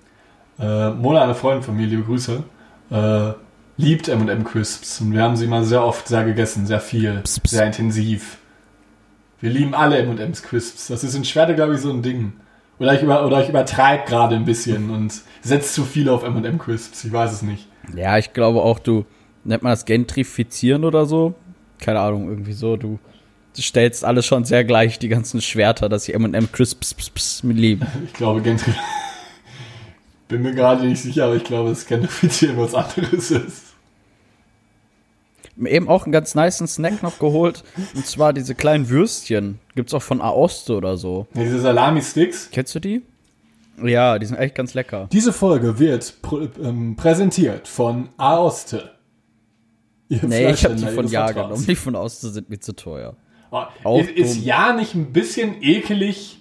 [0.59, 2.43] äh, Mona, eine Freundin von mir, liebe Grüße,
[2.91, 3.33] äh,
[3.77, 7.39] liebt M&M Crisps und wir haben sie mal sehr oft sehr gegessen, sehr viel, Pss,
[7.41, 7.51] pss.
[7.51, 8.37] sehr intensiv.
[9.41, 10.87] Wir lieben alle M&M's Crisps.
[10.87, 12.33] Das ist in Schwerte, glaube ich, so ein Ding.
[12.79, 16.57] Oder ich, über, oder ich übertreibe gerade ein bisschen und setze zu viel auf M&M
[16.57, 17.03] Crisps.
[17.03, 17.67] Ich weiß es nicht.
[17.95, 19.05] Ja, ich glaube auch, du,
[19.43, 21.35] nennt man das Gentrifizieren oder so?
[21.79, 22.99] Keine Ahnung, irgendwie so, du,
[23.57, 27.85] stellst alles schon sehr gleich, die ganzen Schwerter, dass sie M&M Crisps lieben.
[28.05, 28.73] Ich glaube, Gentry.
[30.27, 33.63] Bin mir gerade nicht sicher, aber ich glaube, es kann offiziell was anderes ist.
[35.63, 39.59] Eben auch einen ganz niceen Snack noch geholt, und zwar diese kleinen Würstchen.
[39.75, 41.27] Gibt's auch von Aoste oder so.
[41.33, 42.49] Ja, diese Salami-Sticks.
[42.51, 43.03] Kennst du die?
[43.81, 45.07] Ja, die sind echt ganz lecker.
[45.11, 48.91] Diese Folge wird pr ähm, präsentiert von Aoste.
[50.09, 51.65] Ihr Nee, ich habe die von Ja genommen.
[51.65, 53.15] Die von Aoste sind mir zu teuer.
[53.83, 54.37] Oh, ist, ist.
[54.43, 56.39] Ja nicht ein bisschen ekelig?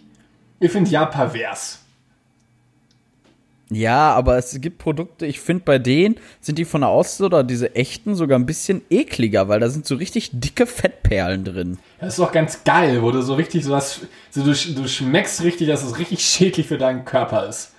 [0.59, 1.84] Ich finde Ja pervers.
[3.71, 7.43] Ja, aber es gibt Produkte, ich finde bei denen sind die von der Außen oder
[7.43, 11.79] diese echten sogar ein bisschen ekliger, weil da sind so richtig dicke Fettperlen drin.
[11.99, 14.01] Das ist doch ganz geil, wo du so richtig so was,
[14.31, 17.73] so du, du schmeckst richtig, dass es richtig schädlich für deinen Körper ist.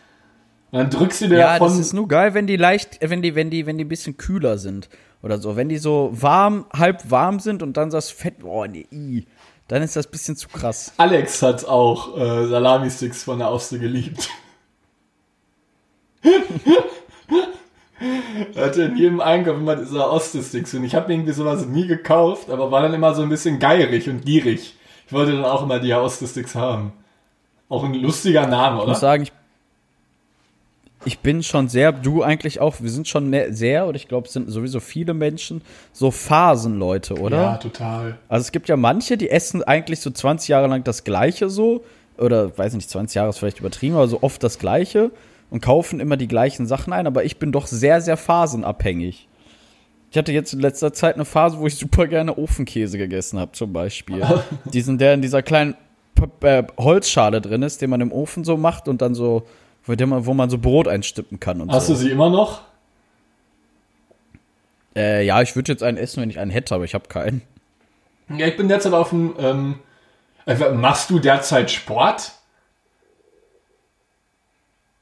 [0.72, 1.68] Und dann drückst du dir Ja, davon.
[1.70, 4.18] das ist nur geil, wenn die leicht, wenn die, wenn die, wenn die ein bisschen
[4.18, 4.90] kühler sind
[5.22, 5.56] oder so.
[5.56, 9.26] Wenn die so warm, halb warm sind und dann das Fett, oh nee, i,
[9.68, 10.94] dann ist das ein bisschen zu krass.
[10.98, 14.30] Alex hat auch äh, Salami-Sticks von der Auste geliebt.
[18.56, 22.72] Hatte in jedem Einkauf immer diese Oste-Sticks und ich habe irgendwie sowas nie gekauft, aber
[22.72, 24.76] war dann immer so ein bisschen geierig und gierig.
[25.08, 26.92] Ich wollte dann auch immer die Oste-Sticks haben.
[27.70, 29.00] Auch ein lustiger Name, Ich muss oder?
[29.00, 29.32] sagen, ich,
[31.06, 34.28] ich bin schon sehr, du eigentlich auch, wir sind schon ne- sehr, oder ich glaube,
[34.28, 35.62] es sind sowieso viele Menschen,
[35.94, 37.38] so Phasenleute, oder?
[37.42, 38.18] Ja, total.
[38.28, 41.84] Also es gibt ja manche, die essen eigentlich so 20 Jahre lang das Gleiche so,
[42.18, 45.12] oder weiß nicht, 20 Jahre ist vielleicht übertrieben, aber so oft das Gleiche
[45.56, 49.30] und kaufen immer die gleichen Sachen ein, aber ich bin doch sehr, sehr phasenabhängig.
[50.12, 53.54] Ich hatte jetzt in letzter Zeit eine Phase, wo ich super gerne Ofenkäse gegessen habe,
[53.54, 54.22] zum Beispiel.
[54.74, 55.76] Diesen, der in dieser kleinen
[56.42, 59.48] äh, Holzschale drin ist, den man im Ofen so macht und dann so,
[59.86, 61.94] wo, der man, wo man so Brot einstippen kann und Hast so.
[61.94, 62.60] du sie immer noch?
[64.94, 67.44] Äh, ja, ich würde jetzt einen essen, wenn ich einen hätte, aber ich habe keinen.
[68.28, 69.36] Ja, ich bin derzeit auf dem.
[69.40, 69.80] Ähm,
[70.46, 72.34] äh, machst du derzeit Sport?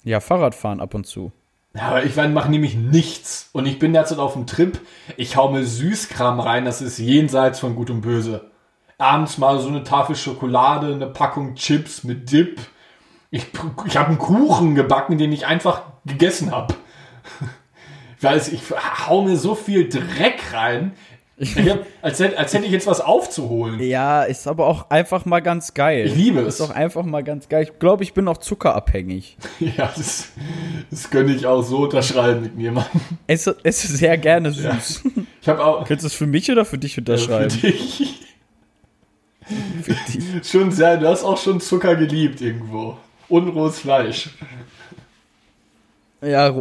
[0.03, 1.31] Ja, Fahrradfahren ab und zu.
[1.75, 3.49] Ja, aber ich mache nämlich nichts.
[3.53, 4.79] Und ich bin derzeit auf dem Trip.
[5.17, 8.51] Ich hau mir Süßkram rein, das ist jenseits von Gut und Böse.
[8.97, 12.59] Abends mal so eine Tafel Schokolade, eine Packung Chips mit Dip.
[13.31, 13.47] Ich,
[13.87, 16.75] ich habe einen Kuchen gebacken, den ich einfach gegessen habe.
[18.21, 18.61] Weil ich
[19.07, 20.93] hau mir so viel Dreck rein.
[21.39, 23.79] Hab, als, hätte, als hätte ich jetzt was aufzuholen.
[23.79, 26.05] Ja, ist aber auch einfach mal ganz geil.
[26.05, 26.55] Ich liebe es.
[26.55, 27.63] Ist auch einfach mal ganz geil.
[27.63, 29.37] Ich glaube, ich bin auch zuckerabhängig.
[29.59, 30.29] Ja, das,
[30.91, 32.85] das könnte ich auch so unterschreiben mit mir, Mann.
[33.25, 35.03] Esse, esse sehr gerne süß.
[35.41, 37.49] Ich habe auch Könntest du es für mich oder für dich für unterschreiben?
[37.49, 38.19] dich
[39.81, 40.47] Für dich.
[40.49, 42.97] schon sehr, du hast auch schon Zucker geliebt irgendwo.
[43.27, 44.29] Unrohes Fleisch.
[46.23, 46.53] Ja,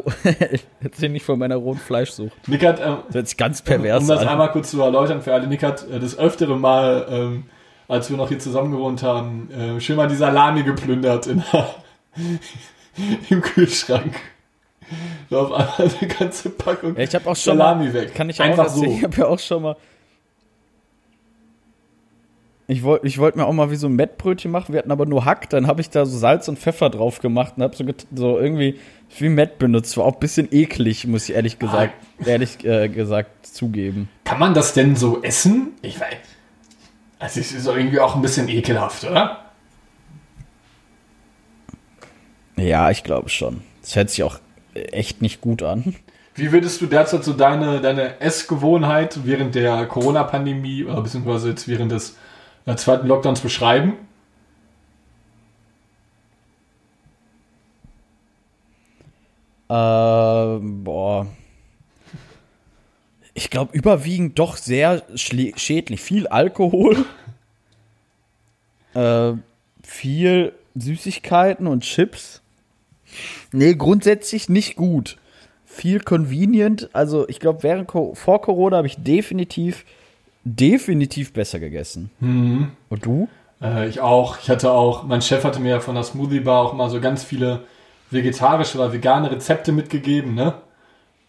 [0.82, 2.32] erzähl nicht von meiner rohen Fleischsucht.
[2.48, 5.46] Nick hat, ähm, Das sich ganz um pervers das einmal kurz zu erläutern für alle,
[5.46, 7.44] Nick hat äh, das öftere Mal, ähm,
[7.88, 11.42] als wir noch hier zusammen gewohnt haben, äh, schön mal die Salami geplündert in
[13.30, 14.14] im Kühlschrank.
[15.30, 18.14] So auf einmal eine ganze Packung Ja, ich habe auch schon Salami mal, weg.
[18.14, 18.90] Kann ich auch Einfach erzählen.
[18.90, 18.96] so.
[18.96, 19.76] Ich habe ja auch schon mal.
[22.68, 24.72] Ich wollte ich wollt mir auch mal wie so ein Mettbrötchen machen.
[24.72, 25.50] Wir hatten aber nur Hack.
[25.50, 28.78] Dann habe ich da so Salz und Pfeffer drauf gemacht und habe so, so irgendwie
[29.20, 29.96] wie Mett benutzt.
[29.96, 31.94] War auch ein bisschen eklig, muss ich ehrlich gesagt,
[32.24, 34.08] ehrlich äh, gesagt zugeben.
[34.24, 35.72] Kann man das denn so essen?
[35.82, 36.16] Ich weiß.
[37.18, 39.44] Also es ist irgendwie auch ein bisschen ekelhaft, oder?
[42.56, 43.62] Ja, ich glaube schon.
[43.80, 44.38] Das hört sich auch
[44.74, 45.94] echt nicht gut an.
[46.34, 51.92] Wie würdest du derzeit so deine, deine Essgewohnheit während der Corona-Pandemie oder beziehungsweise jetzt während
[51.92, 52.16] des
[52.64, 53.94] äh, zweiten Lockdowns beschreiben?
[59.72, 61.26] Boah.
[63.34, 66.00] Ich glaube, überwiegend doch sehr schädlich.
[66.00, 67.04] Viel Alkohol.
[68.94, 69.32] äh,
[69.82, 72.42] viel Süßigkeiten und Chips.
[73.52, 75.16] Nee, grundsätzlich nicht gut.
[75.64, 76.90] Viel convenient.
[76.92, 79.86] Also, ich glaube, während vor Corona habe ich definitiv,
[80.44, 82.10] definitiv besser gegessen.
[82.90, 83.28] Und du?
[83.62, 84.38] Äh, ich auch.
[84.38, 87.00] Ich hatte auch, mein Chef hatte mir ja von der Smoothie Bar auch mal so
[87.00, 87.60] ganz viele
[88.12, 90.54] vegetarische oder vegane Rezepte mitgegeben, ne?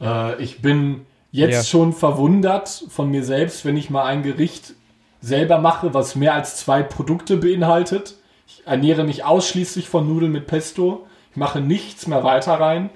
[0.02, 1.63] Äh, ich bin jetzt Ja.
[1.63, 4.74] schon verwundert von mir selbst, wenn ich mal ein Gericht
[5.22, 8.15] selber mache, was mehr als zwei Produkte beinhaltet.
[8.48, 11.08] Ich ernähre mich ausschließlich von Nudeln mit Pesto.
[11.32, 12.89] Ich mache nichts mehr weiter rein.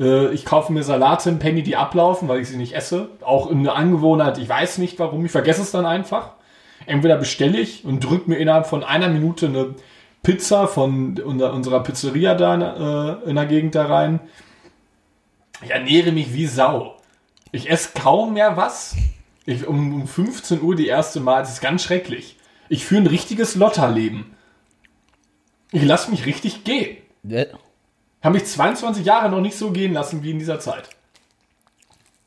[0.00, 3.08] Äh, Ich kaufe mir Salate im Penny, die ablaufen, weil ich sie nicht esse.
[3.22, 6.32] Auch eine Angewohnheit, ich weiß nicht warum, ich vergesse es dann einfach.
[6.86, 9.74] Entweder bestelle ich und drücke mir innerhalb von einer Minute eine
[10.22, 14.20] Pizza von unser, unserer Pizzeria da äh, in der Gegend da rein.
[15.62, 16.96] Ich ernähre mich wie Sau.
[17.52, 18.96] Ich esse kaum mehr was.
[19.46, 22.36] Ich, um, um 15 Uhr die erste Mal, das ist ganz schrecklich.
[22.68, 24.26] Ich führe ein richtiges Lotterleben.
[25.72, 26.98] Ich lasse mich richtig gehen.
[28.22, 30.90] Habe mich 22 Jahre noch nicht so gehen lassen wie in dieser Zeit.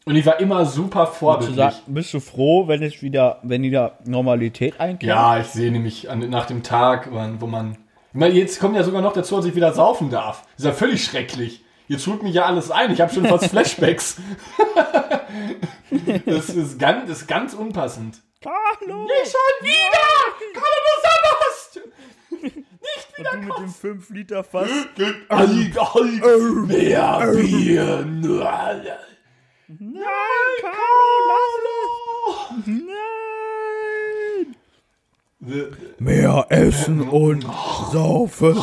[0.05, 1.75] Und ich war immer super du, vorbildlich.
[1.85, 5.09] bist du froh, wenn es wieder, wenn wieder Normalität einkehrt?
[5.09, 7.77] Ja, ich sehe nämlich an, nach dem Tag, wo man.
[8.13, 10.43] Jetzt kommt ja sogar noch dazu, dass ich wieder saufen darf.
[10.57, 11.63] ist ja völlig schrecklich.
[11.87, 12.91] Jetzt holt mich ja alles ein.
[12.91, 14.17] Ich habe schon fast Flashbacks.
[16.25, 18.21] das ist ganz, das ist ganz unpassend.
[18.41, 19.03] Carlo!
[19.03, 20.07] Nicht schon wieder!
[20.53, 21.81] Carlo, du Sabberst!
[22.41, 24.69] Nicht wieder mit dem 5 Liter Fass.
[26.67, 28.05] Mehr Bier.
[29.79, 30.01] Nein,
[30.60, 30.75] Carlo,
[32.65, 34.55] Nein!
[35.97, 37.43] Mehr essen und
[37.91, 38.62] saufen.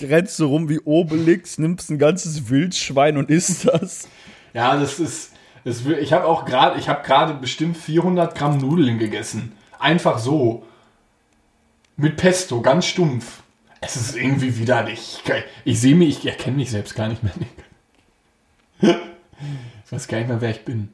[0.00, 4.08] Rennst du rum wie Obelix, nimmst ein ganzes Wildschwein und isst das.
[4.52, 5.32] Ja, das ist.
[5.64, 9.52] Das, will- ich habe auch gerade, ich habe gerade bestimmt 400 Gramm Nudeln gegessen.
[9.78, 10.64] Einfach so.
[11.96, 13.40] Mit Pesto, ganz stumpf.
[13.80, 15.22] Es ist irgendwie widerlich.
[15.24, 15.32] Ich,
[15.64, 17.32] ich sehe mich, ich erkenne mich selbst gar nicht mehr.
[19.86, 20.88] Ich weiß gar nicht mehr, wer ich bin.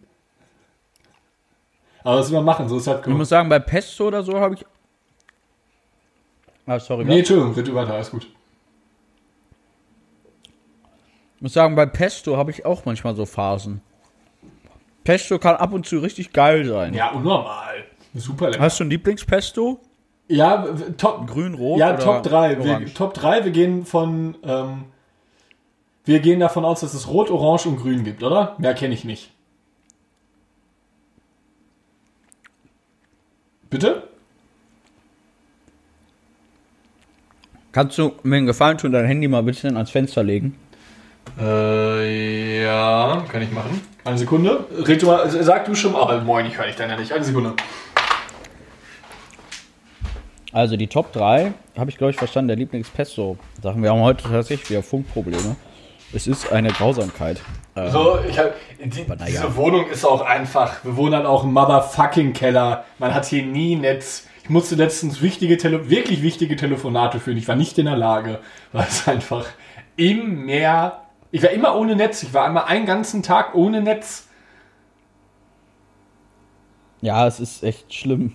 [2.04, 3.14] Aber was wir machen, so ist halt Ich gut.
[3.16, 4.66] muss sagen, bei Pesto oder so habe ich.
[6.66, 7.04] Ah, sorry.
[7.04, 8.26] Nee, Entschuldigung, bitte weiter, alles gut.
[11.36, 13.80] Ich muss sagen, bei Pesto habe ich auch manchmal so Phasen.
[15.04, 16.94] Pesto kann ab und zu richtig geil sein.
[16.94, 17.84] Ja, unnormal.
[18.14, 18.62] Super lecker.
[18.62, 19.80] Hast du ein Lieblingspesto?
[20.28, 20.64] Ja,
[20.96, 21.26] top.
[21.26, 22.62] Grün, rot Ja, Top 3.
[22.62, 22.94] Wir?
[22.94, 24.36] Top 3, wir gehen von.
[24.44, 24.84] Ähm,
[26.04, 28.56] wir gehen davon aus, dass es Rot, Orange und Grün gibt, oder?
[28.58, 29.30] Mehr kenne ich nicht.
[33.70, 34.02] Bitte?
[37.70, 40.58] Kannst du mir einen Gefallen tun, dein Handy mal ein bisschen ans Fenster legen?
[41.40, 43.80] Äh, ja, kann ich machen.
[44.04, 44.66] Eine Sekunde.
[44.86, 46.20] Red du mal, sag du schon mal.
[46.22, 47.12] Moin, ich höre dich dann ja nicht.
[47.12, 47.54] Eine Sekunde.
[50.52, 53.82] Also die Top 3 habe ich, glaube ich, verstanden, der Lieblingspesto-Sachen.
[53.82, 55.56] Wir haben heute tatsächlich wieder Funkprobleme.
[56.14, 57.40] Es ist eine Grausamkeit.
[57.74, 59.56] So, ich hab, die, na diese ja.
[59.56, 60.84] Wohnung ist auch einfach.
[60.84, 62.84] Wir wohnen dann auch im Motherfucking Keller.
[62.98, 64.28] Man hat hier nie Netz.
[64.42, 67.38] Ich musste letztens wichtige Tele wirklich wichtige Telefonate führen.
[67.38, 68.40] Ich war nicht in der Lage,
[68.72, 69.46] weil es einfach
[69.96, 71.02] im Meer.
[71.30, 72.22] Ich war immer ohne Netz.
[72.22, 74.28] Ich war einmal einen ganzen Tag ohne Netz.
[77.00, 78.34] Ja, es ist echt schlimm.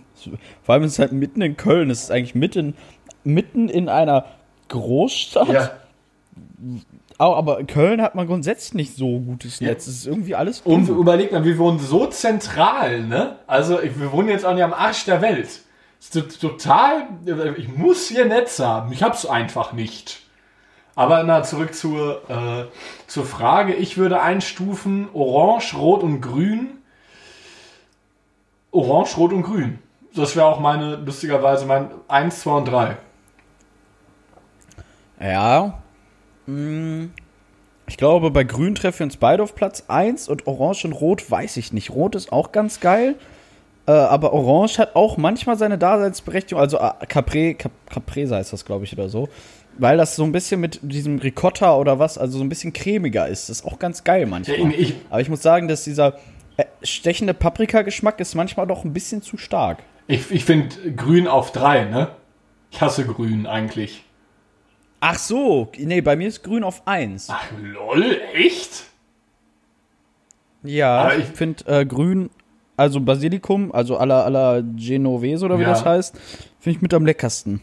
[0.63, 1.91] Vor allem ist es halt mitten in Köln.
[1.91, 2.75] Es ist eigentlich mitten,
[3.23, 4.25] mitten in einer
[4.69, 5.75] Großstadt.
[7.19, 9.87] Au- Aber in Köln hat man grundsätzlich nicht so gutes Netz.
[9.87, 10.99] Es ist irgendwie alles Und dumm.
[10.99, 13.37] überlegt mal, wir wohnen so zentral, ne?
[13.47, 15.47] Also wir wohnen jetzt auch nicht am Arsch der Welt.
[15.99, 17.07] Es ist to- total,
[17.57, 18.91] ich muss hier Netz haben.
[18.91, 20.21] Ich hab's einfach nicht.
[20.95, 22.65] Aber na, zurück zur, äh,
[23.07, 23.73] zur Frage.
[23.73, 26.69] Ich würde einstufen Orange, Rot und Grün.
[28.71, 29.79] Orange, Rot und Grün.
[30.15, 32.97] Das wäre auch meine, lustigerweise, mein 1, 2 und 3.
[35.19, 35.81] Ja.
[36.47, 41.29] Ich glaube, bei Grün treffen wir uns beide auf Platz 1 und Orange und Rot
[41.29, 41.89] weiß ich nicht.
[41.89, 43.15] Rot ist auch ganz geil.
[43.85, 46.59] Äh, aber Orange hat auch manchmal seine Daseinsberechtigung.
[46.61, 49.29] Also äh, Capre, Cap, Caprese heißt das, glaube ich, oder so.
[49.77, 53.27] Weil das so ein bisschen mit diesem Ricotta oder was, also so ein bisschen cremiger
[53.27, 53.49] ist.
[53.49, 54.73] Das ist auch ganz geil manchmal.
[54.73, 56.17] Ich, Aber ich muss sagen, dass dieser
[56.57, 59.79] äh, stechende Paprika-Geschmack ist manchmal doch ein bisschen zu stark.
[60.07, 62.09] ich, ich finde Grün auf 3, ne?
[62.71, 64.03] Ich hasse Grün eigentlich.
[64.99, 67.27] Ach so, nee, bei mir ist Grün auf 1.
[67.29, 68.85] Ach, lol, echt?
[70.63, 72.29] Ja, Aber ich ich- finde äh, grün,
[72.75, 75.69] also Basilikum, also alla alla Genovese oder wie Ja.
[75.69, 76.15] das heißt,
[76.59, 77.61] finde ich mit am leckersten.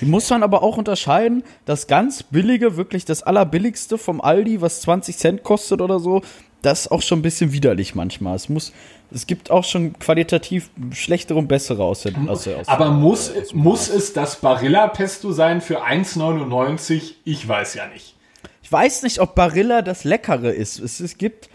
[0.00, 4.80] Die muss man aber auch unterscheiden, das ganz billige, wirklich das allerbilligste vom Aldi, was
[4.82, 6.22] 20 Cent kostet oder so,
[6.66, 8.34] das ist auch schon ein bisschen widerlich manchmal.
[8.34, 8.72] Es muss,
[9.12, 13.30] es gibt auch schon qualitativ schlechtere und bessere aus der, aus der aus Aber muss,
[13.30, 17.12] aus muss es das Barilla Pesto sein für 1,99?
[17.24, 18.16] Ich weiß ja nicht.
[18.62, 20.80] Ich weiß nicht, ob Barilla das Leckere ist.
[20.80, 21.48] Es, es gibt,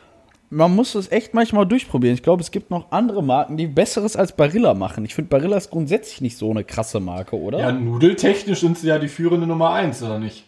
[0.49, 2.13] man muss es echt manchmal durchprobieren.
[2.13, 5.03] Ich glaube, es gibt noch andere Marken, die Besseres als Barilla machen.
[5.03, 7.59] Ich finde, Barilla ist grundsätzlich nicht so eine krasse Marke, oder?
[7.59, 10.45] Ja, nudeltechnisch sind sie ja die führende Nummer 1, oder nicht?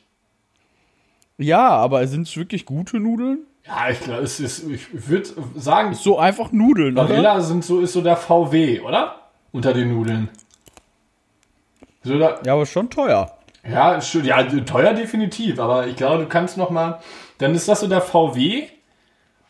[1.38, 3.40] Ja, aber sind es wirklich gute Nudeln?
[3.66, 7.08] Ja, ich glaube, es ist, ich würde sagen, So einfach Nudeln, oder?
[7.08, 9.16] Barilla sind so, ist so der VW, oder?
[9.52, 10.30] Unter den Nudeln.
[12.04, 13.38] So da, Ja, aber schon teuer.
[13.66, 17.00] ja, ist schon- ja, teuer definitiv, aber ich glaube, du kannst noch mal,
[17.38, 18.68] dann ist das so der VW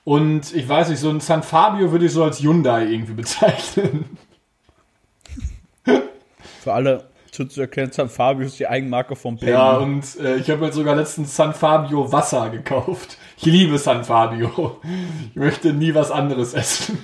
[0.04, 4.18] und ich weiß nicht, so ein San Fabio würde ich so als Hyundai irgendwie bezeichnen.
[6.62, 9.52] Für alle zu erklären, San Fabio ist die Eigenmarke vom Penny.
[9.52, 13.18] Ja, und äh, ich habe jetzt sogar letztens San Fabio Wasser gekauft.
[13.38, 14.80] Ich liebe San Fabio.
[15.32, 16.98] Ich möchte nie was anderes essen.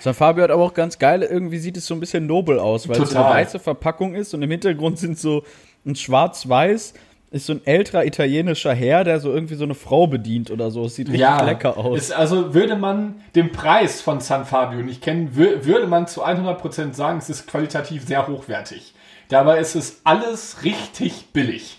[0.00, 2.88] San Fabio hat aber auch ganz geil, irgendwie sieht es so ein bisschen nobel aus,
[2.88, 3.40] weil es so eine Total.
[3.40, 5.44] weiße Verpackung ist und im Hintergrund sind so
[5.86, 6.94] ein schwarz-weiß,
[7.32, 10.84] ist so ein älterer italienischer Herr, der so irgendwie so eine Frau bedient oder so.
[10.84, 11.98] Es sieht richtig lecker aus.
[11.98, 16.24] Ist, also würde man den Preis von San Fabio nicht kennen, wür- würde man zu
[16.24, 18.94] 100% sagen, es ist qualitativ sehr hochwertig.
[19.28, 21.78] Dabei ist es alles richtig billig.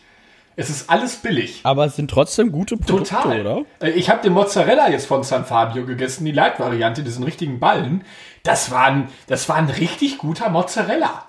[0.56, 1.62] Es ist alles billig.
[1.64, 3.42] Aber es sind trotzdem gute Produkte, Total.
[3.42, 3.62] oder?
[3.80, 8.04] Äh, Ich habe den Mozzarella jetzt von San Fabio gegessen, die Light-Variante, diesen richtigen Ballen.
[8.44, 11.26] Das war ein, das war ein richtig guter Mozzarella.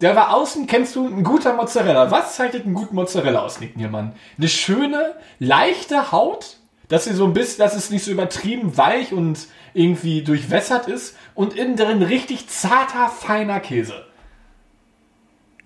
[0.00, 2.10] Der war außen, kennst du, ein guter Mozzarella.
[2.10, 4.14] Was zeichnet einen guten Mozzarella aus, Nick Niermann?
[4.38, 6.56] Eine schöne, leichte Haut,
[6.88, 11.16] dass sie so ein bisschen, dass es nicht so übertrieben weich und irgendwie durchwässert ist
[11.34, 14.06] und innen drin richtig zarter, feiner Käse.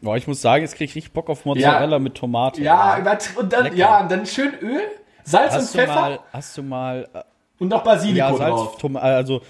[0.02, 1.98] Boah, ich muss sagen, jetzt krieg ich richtig Bock auf Mozzarella Ja.
[1.98, 2.60] mit Tomate.
[2.60, 2.96] Ja,
[3.36, 3.76] und dann, Lecker.
[3.76, 4.82] ja, und dann schön Öl,
[5.22, 7.22] Salz Hast und du Pfeffer mal, hast du mal, äh,
[7.58, 8.76] und noch Basilikum ja, Salz, drauf.
[8.78, 9.40] Tom, also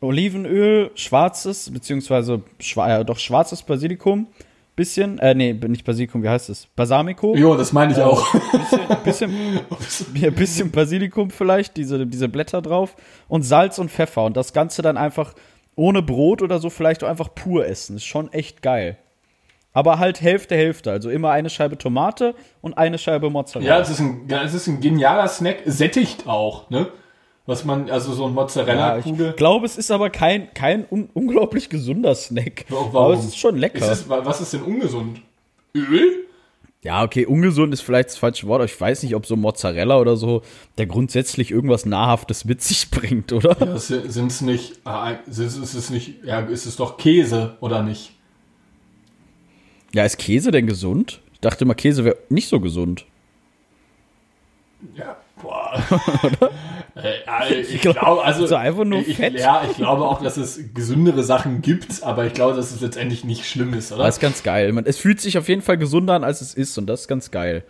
[0.00, 4.26] Olivenöl, schwarzes, beziehungsweise schwa äh, doch schwarzes Basilikum,
[4.76, 6.66] bisschen, äh, nee, nicht Basilikum, wie heißt es?
[6.76, 7.34] Balsamico.
[7.34, 8.26] Jo, das meine ich auch.
[9.04, 12.94] bisschen, ein bisschen Basilikum vielleicht, diese, diese Blätter drauf
[13.26, 15.32] und Salz und Pfeffer und das Ganze dann einfach
[15.76, 17.96] ohne Brot oder so vielleicht auch einfach pur essen.
[17.96, 18.98] Ist schon echt geil.
[19.72, 20.90] Aber halt Hälfte, Hälfte.
[20.90, 23.76] Also immer eine Scheibe Tomate und eine Scheibe Mozzarella.
[23.76, 26.88] Ja, es ist ein, ja, es ist ein genialer Snack, sättigt auch, ne?
[27.46, 29.30] Was man, also so ein Ja, Mozzarella-Kugel.
[29.30, 32.64] ich glaube, es ist aber kein, kein un unglaublich gesunder Snack.
[32.68, 32.96] Warum?
[32.96, 33.78] Aber es ist schon lecker.
[33.78, 35.20] Ist es, was ist denn ungesund?
[35.74, 36.24] Öl?
[36.82, 38.60] Ja, okay, ungesund ist vielleicht das falsche Wort.
[38.60, 40.42] aber Ich weiß nicht, ob so Mozzarella oder so,
[40.78, 43.54] der grundsätzlich irgendwas Nahrhaftes mit sich bringt, oder?
[43.54, 48.12] Das sind es nicht, äh, ist es nicht, ja, ist es doch Käse, oder nicht?
[49.94, 51.20] Ja, ist Käse denn gesund?
[51.32, 53.04] Ich dachte immer, Käse wäre nicht so gesund.
[54.94, 55.16] Ja,
[55.46, 56.50] boah.
[56.96, 58.40] Äh, ja, ich glaub, glaube, also.
[58.44, 59.38] also einfach nur ich, Fett.
[59.38, 63.22] Ja, ich glaube auch, dass es gesündere Sachen gibt, aber ich glaube, dass es letztendlich
[63.22, 64.04] nicht schlimm ist, oder?
[64.04, 64.72] Das ist ganz geil.
[64.72, 67.08] Man, es fühlt sich auf jeden Fall gesunder an, als es ist und das ist
[67.08, 67.64] ganz geil.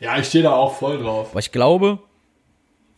[0.00, 1.28] Ja, ich stehe da auch voll drauf.
[1.30, 2.00] Aber ich glaube,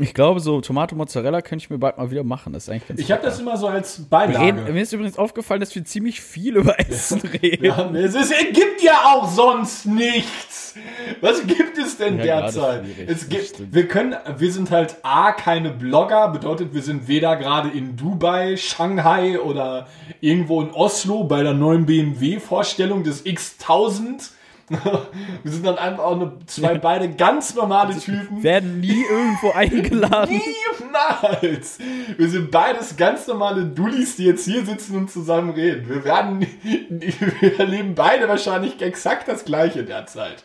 [0.03, 2.53] ich glaube, so Tomate Mozzarella könnte ich mir bald mal wieder machen.
[2.53, 4.39] Das ist eigentlich ganz Ich habe das immer so als Beilage.
[4.45, 7.65] reden, Mir ist übrigens aufgefallen, dass wir ziemlich viel über Essen reden.
[7.65, 10.75] Ja, es, ist, es gibt ja auch sonst nichts.
[11.21, 12.85] Was gibt es denn Ja, derzeit?
[13.07, 17.69] Es gibt, wir können, wir sind halt A, keine Blogger, bedeutet, wir sind weder gerade
[17.69, 19.87] in Dubai, Shanghai oder
[20.21, 24.31] irgendwo in Oslo bei der neuen BMW-Vorstellung des X1000.
[25.43, 28.43] wir sind dann einfach auch eine, zwei beide ganz normale Typen.
[28.43, 30.41] Werden nie irgendwo eingeladen.
[30.81, 31.79] Niemals!
[32.17, 35.89] Wir sind beides ganz normale Dullis, die jetzt hier sitzen und zusammen reden.
[35.89, 40.45] Wir werden, wir erleben beide wahrscheinlich exakt das Gleiche derzeit.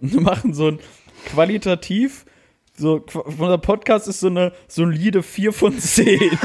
[0.00, 0.80] Wir machen so ein
[1.26, 2.24] qualitativ,
[2.76, 6.38] so, unser Podcast ist so eine solide 4 von 10.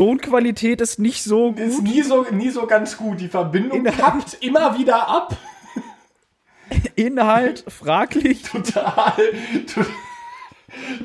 [0.00, 1.84] Tonqualität ist nicht so Ist gut.
[1.84, 3.20] nie so, nie so ganz gut.
[3.20, 3.98] Die Verbindung Inhalt.
[3.98, 5.36] kappt immer wieder ab.
[6.96, 8.40] Inhalt fraglich.
[8.44, 9.12] Total,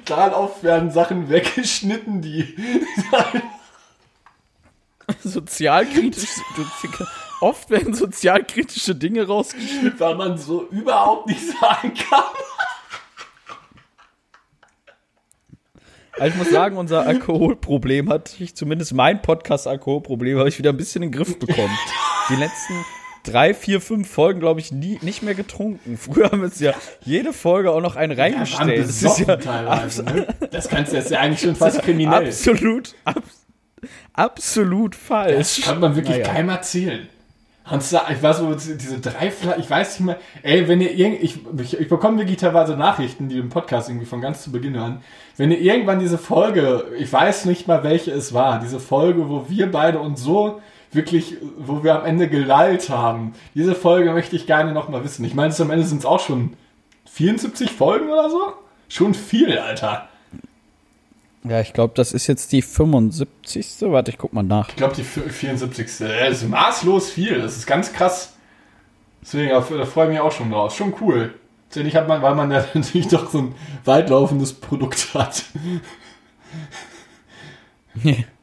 [0.06, 2.56] total oft werden Sachen weggeschnitten, die
[5.24, 6.30] Sozialkritisch.
[7.42, 10.00] Oft werden sozialkritische Dinge rausgeschnitten.
[10.00, 12.24] weil man so überhaupt nicht sagen kann.
[16.18, 20.78] Also ich muss sagen, unser Alkoholproblem hat sich, zumindest mein Podcast-Alkoholproblem, habe ich wieder ein
[20.78, 21.78] bisschen in den Griff bekommen.
[22.30, 22.74] Die letzten
[23.24, 25.98] drei, vier, fünf Folgen, glaube ich, nie, nicht mehr getrunken.
[25.98, 28.88] Früher haben wir uns ja jede Folge auch noch einen reingestellt.
[28.88, 30.28] Das ist ja teilweise, ne?
[30.52, 32.28] Das kannst du jetzt ja eigentlich schon fast kriminell.
[32.28, 33.24] absolut, ab,
[34.14, 35.62] absolut Das falsch.
[35.64, 36.30] kann man wirklich Naja.
[36.34, 37.10] keinem erzählen.
[37.66, 41.24] Hans, ich weiß wo diese drei Flaschen, ich weiß nicht mehr, ey, wenn ihr irgend,
[41.24, 44.76] ich, ich, ich bekomme wirklich teilweise Nachrichten, die den Podcast irgendwie von ganz zu Beginn
[44.76, 45.02] hören.
[45.38, 49.50] Wenn ihr irgendwann diese Folge, ich weiß nicht mal welche es war, diese Folge, wo
[49.50, 50.62] wir beide uns so
[50.92, 55.26] wirklich, wo wir am Ende gelallt haben, diese Folge möchte ich gerne nochmal wissen.
[55.26, 56.54] Ich meine, es am Ende sind es auch schon
[57.12, 58.54] 74 Folgen oder so?
[58.88, 60.08] Schon viel, Alter.
[61.44, 63.68] Ja, ich glaube, das ist jetzt die 75.
[63.82, 64.70] Warte, ich guck mal nach.
[64.70, 65.86] Ich glaube, die 74.
[66.00, 67.42] Das ist maßlos viel.
[67.42, 68.36] Das ist ganz krass.
[69.22, 70.76] Deswegen, da freue ich mich auch schon drauf.
[70.76, 71.34] Schon cool.
[71.76, 75.44] Letztendlich hat man, weil man ja natürlich doch so ein weitlaufendes Produkt hat.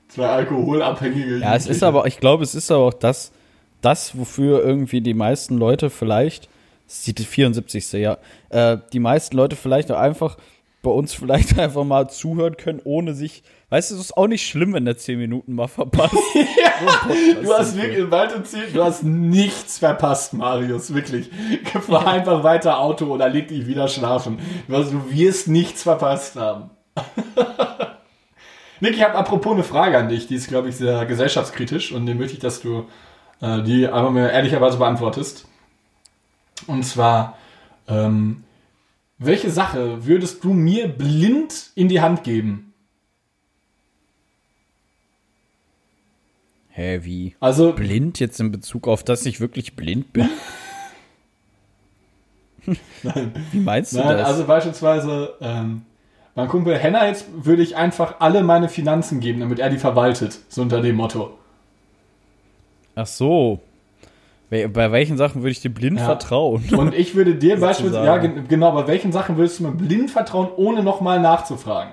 [0.08, 1.38] Zwei alkoholabhängige.
[1.38, 3.32] Ja, es ist aber, ich glaube, es ist aber auch das,
[3.80, 6.50] das, wofür irgendwie die meisten Leute vielleicht,
[6.86, 7.92] das ist die 74.
[7.92, 8.18] ja,
[8.50, 10.36] äh, die meisten Leute vielleicht auch einfach
[10.82, 14.46] bei uns vielleicht einfach mal zuhören können, ohne sich, weißt du, es ist auch nicht
[14.46, 16.14] schlimm, wenn der 10 Minuten mal verpasst.
[17.42, 21.30] Du hast wirklich, bald erzählt, du hast nichts verpasst, Marius, wirklich.
[21.86, 24.40] Fahr einfach weiter Auto oder leg dich wieder schlafen.
[24.66, 26.70] Du, hast, du wirst nichts verpasst haben.
[28.80, 32.04] Nick, ich habe apropos eine Frage an dich, die ist, glaube ich, sehr gesellschaftskritisch und
[32.06, 32.86] die möchte ich, dass du
[33.40, 35.46] äh, die einfach mir ehrlicherweise beantwortest.
[36.66, 37.38] Und zwar,
[37.86, 38.42] ähm,
[39.18, 42.71] welche Sache würdest du mir blind in die Hand geben?
[46.74, 47.34] Hä, wie?
[47.38, 50.28] Also, Blind jetzt in Bezug auf, dass ich wirklich blind bin?
[53.50, 54.28] Wie meinst du Nein, das?
[54.28, 55.82] also beispielsweise, ähm,
[56.34, 60.38] Mein Kumpel Henna jetzt würde ich einfach alle meine Finanzen geben, damit er die verwaltet.
[60.48, 61.36] So unter dem Motto.
[62.94, 63.60] Ach so.
[64.48, 66.04] Bei welchen Sachen würde ich dir blind Ja.
[66.06, 66.62] vertrauen?
[66.76, 70.48] Und ich würde dir beispielsweise, ja, genau, bei welchen Sachen würdest du mir blind vertrauen,
[70.56, 71.92] ohne nochmal nachzufragen?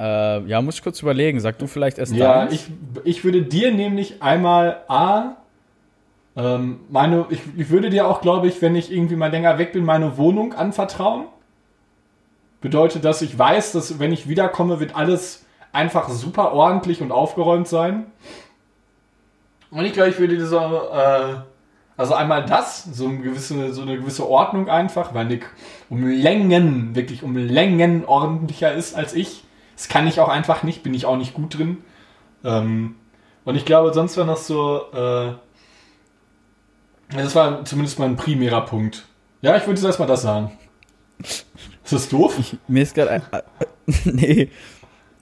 [0.00, 1.40] Äh, ja, muss ich kurz überlegen.
[1.40, 2.54] Sag du vielleicht erst Ja, deins?
[2.54, 2.66] ich,
[3.04, 5.36] ich würde dir nämlich einmal A,
[6.36, 9.72] ähm, meine, ich, ich würde dir auch, glaube ich, wenn ich irgendwie mal länger weg
[9.72, 11.26] bin, meine Wohnung anvertrauen.
[12.62, 17.68] Bedeutet, dass ich weiß, dass wenn ich wiederkomme, wird alles einfach super ordentlich und aufgeräumt
[17.68, 18.06] sein.
[19.70, 21.34] Und ich glaube, ich würde dir so, äh,
[21.96, 25.46] also einmal das, so eine gewisse, so eine gewisse Ordnung einfach, weil Nick
[25.90, 29.44] um Längen, wirklich um Längen ordentlicher ist als ich.
[29.80, 31.78] Das kann ich auch einfach nicht, bin ich auch nicht gut drin.
[32.44, 32.96] Ähm,
[33.46, 35.32] und ich glaube, sonst war noch so, äh,
[37.16, 39.06] das war zumindest mein primärer Punkt.
[39.40, 40.52] Ja, ich würde jetzt erstmal das sagen.
[41.22, 41.46] Ist
[41.88, 42.36] das doof?
[42.68, 43.22] Mir ist gerade.
[44.04, 44.50] Nee.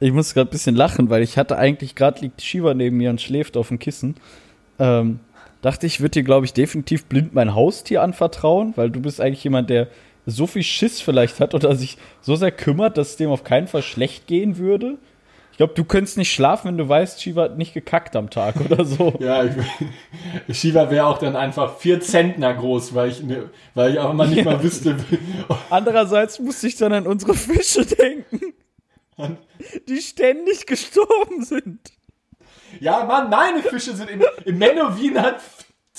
[0.01, 3.11] Ich muss gerade ein bisschen lachen, weil ich hatte eigentlich gerade liegt Shiva neben mir
[3.11, 4.17] und schläft auf dem Kissen.
[4.81, 5.21] Ähm,
[5.63, 9.45] dachte ich, würde dir, glaube ich, definitiv blind mein Haustier anvertrauen, weil du bist eigentlich
[9.45, 9.87] jemand, der
[10.31, 13.67] so viel Schiss vielleicht hat oder sich so sehr kümmert, dass es dem auf keinen
[13.67, 14.99] Fall schlecht gehen würde.
[15.51, 18.61] Ich glaube, du könntest nicht schlafen, wenn du weißt, Shiva hat nicht gekackt am Tag
[18.71, 19.15] oder so.
[19.19, 19.53] Ja, ich,
[20.57, 24.27] Shiva wäre auch dann einfach vier Zentner groß, weil ich, ne, weil ich auch immer
[24.27, 24.97] nicht mal wüsste.
[25.71, 28.55] Andererseits musste ich dann an unsere Fische denken,
[29.89, 31.81] die ständig gestorben sind.
[32.81, 35.41] Ja, Mann, meine Fische sind im, im Menowin hat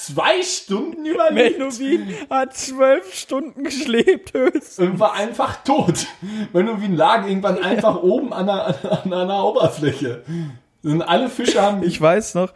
[0.05, 4.79] zwei Stunden überlebt Menowin hat zwölf Stunden geschlebt höchstens.
[4.79, 6.07] und war einfach tot.
[6.53, 10.23] Menowin lag irgendwann einfach oben an einer, an einer Oberfläche.
[10.83, 11.83] Und alle Fische haben.
[11.83, 12.53] Ich weiß noch,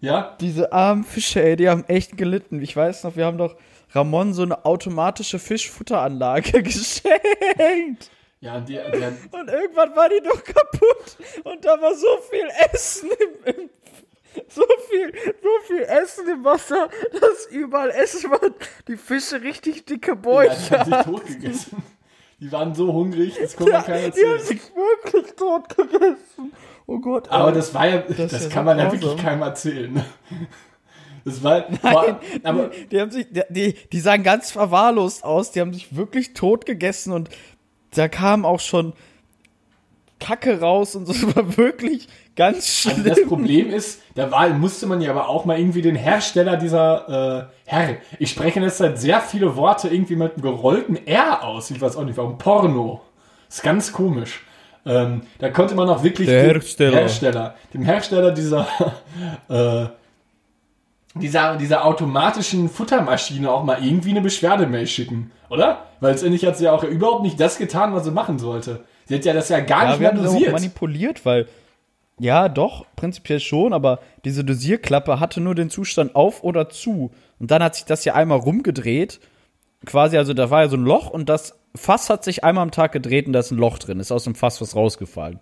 [0.00, 2.62] ja, diese armen Fische, ey, die haben echt gelitten.
[2.62, 3.56] Ich weiß noch, wir haben doch
[3.92, 8.10] Ramon so eine automatische Fischfutteranlage geschenkt.
[8.40, 11.16] ja, die, der, Und irgendwann war die doch kaputt.
[11.44, 13.10] Und da war so viel Essen
[13.46, 13.70] im, im
[14.48, 15.12] so viel,
[15.42, 18.40] so viel Essen im Wasser, dass überall Essen war.
[18.88, 20.78] Die Fische richtig dicke ja, die Bäuche.
[20.78, 21.82] haben sich tot gegessen.
[22.40, 24.40] Die waren so hungrig, das konnte man keiner die haben erzählen.
[24.40, 26.52] sich wirklich tot gegessen.
[26.86, 27.28] Oh Gott.
[27.30, 27.54] Aber ey.
[27.54, 29.92] das war ja, das, ja kann so man ja wirklich keinem erzählen.
[29.92, 30.04] ne?
[31.24, 35.52] Das war, war aber die, die haben sich, die, die, die sahen ganz verwahrlost aus.
[35.52, 37.30] Die haben sich wirklich tot gegessen und
[37.94, 38.92] da kam auch schon
[40.20, 41.12] Kacke raus und so.
[41.12, 42.96] Das war wirklich ganz schlimm.
[42.98, 46.56] Also das Problem ist, da war, musste man ja aber auch mal irgendwie den Hersteller
[46.56, 47.96] dieser äh, Herr.
[48.18, 51.70] Ich spreche jetzt seit sehr viele Worte irgendwie mit einem gerollten R aus.
[51.70, 52.38] Ich weiß auch nicht, warum.
[52.38, 53.02] Porno.
[53.48, 54.44] ist ganz komisch.
[54.86, 56.96] Ähm, da konnte man auch wirklich Der dem Hersteller.
[56.98, 58.66] Hersteller, dem Hersteller dieser
[59.48, 59.86] äh,
[61.14, 65.86] dieser, dieser automatischen Futtermaschine auch mal irgendwie eine Beschwerdemail schicken, oder?
[66.00, 68.84] Weil letztendlich hat sie ja auch überhaupt nicht das getan, was sie machen sollte.
[69.06, 70.52] Sie hat ja das ja gar ja, nicht wir mehr haben dosiert.
[70.52, 71.46] manipuliert, weil
[72.18, 77.10] ja, doch, prinzipiell schon, aber diese Dosierklappe hatte nur den Zustand auf oder zu.
[77.40, 79.20] Und dann hat sich das ja einmal rumgedreht.
[79.84, 82.70] Quasi, also da war ja so ein Loch und das Fass hat sich einmal am
[82.70, 83.98] Tag gedreht und da ist ein Loch drin.
[83.98, 85.40] Ist aus dem Fass was rausgefallen.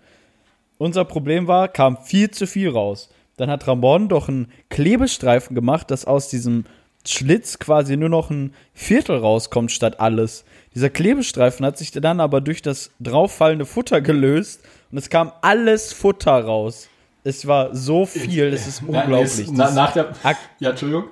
[0.79, 3.11] Unser Problem war, kam viel zu viel raus.
[3.37, 6.65] Dann hat Ramon doch einen Klebestreifen gemacht, dass aus diesem
[7.07, 10.45] Schlitz quasi nur noch ein Viertel rauskommt statt alles.
[10.75, 15.93] Dieser Klebestreifen hat sich dann aber durch das drauffallende Futter gelöst und es kam alles
[15.93, 16.89] Futter raus.
[17.25, 19.49] Es war so viel, das ist unglaublich.
[19.53, 20.13] na, nach der,
[20.59, 21.05] ja, Entschuldigung.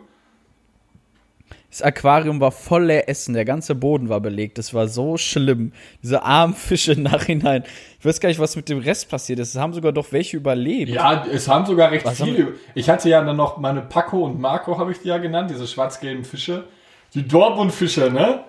[1.71, 4.59] Das Aquarium war voller Essen, der ganze Boden war belegt.
[4.59, 5.73] Das war so schlimm.
[6.03, 7.63] Diese armen Fische im Nachhinein.
[8.01, 9.51] Ich weiß gar nicht, was mit dem Rest passiert ist.
[9.55, 10.91] Es haben sogar doch welche überlebt.
[10.91, 12.55] Ja, es haben sogar recht Was viele.
[12.75, 15.69] Ich hatte ja dann noch meine Paco und Marco, habe ich die ja genannt, diese
[15.69, 16.65] schwarz-gelben Fische.
[17.15, 18.45] Die Dortmund-Fische, ne?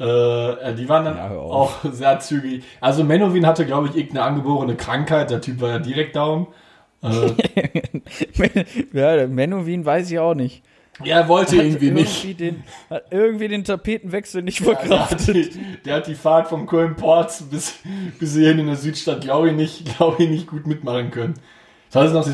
[0.00, 2.64] Äh, die waren dann Ja, auch sehr zügig.
[2.80, 5.30] Also Menowin hatte, glaube ich, irgendeine angeborene Krankheit.
[5.30, 6.46] Der Typ war ja direkt down.
[7.02, 10.62] Äh, ja, Menowin weiß ich auch nicht.
[11.02, 12.24] er wollte Hat irgendwie nicht.
[12.24, 15.34] irgendwie Den, hat irgendwie den Tapetenwechsel nicht Der hat, verkraftet.
[15.54, 17.76] die, der hat die Fahrt vom Köln-Ports bis,
[18.18, 21.34] bis hierhin in der Südstadt, glaube ich, nicht, glaube ich, nicht gut mitmachen können.
[21.88, 22.26] Ich weiß noch,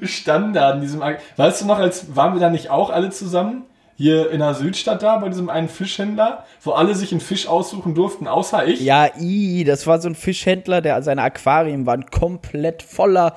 [0.00, 1.00] wir standen da an diesem,
[1.36, 3.64] weißt du noch, als waren wir da nicht auch alle zusammen?
[3.96, 7.94] Hier in der Südstadt da, bei diesem einen Fischhändler, wo alle sich einen Fisch aussuchen
[7.94, 8.80] durften, außer ich.
[8.80, 13.36] Ja, i, das war so ein Fischhändler, der seine Aquarien waren komplett voller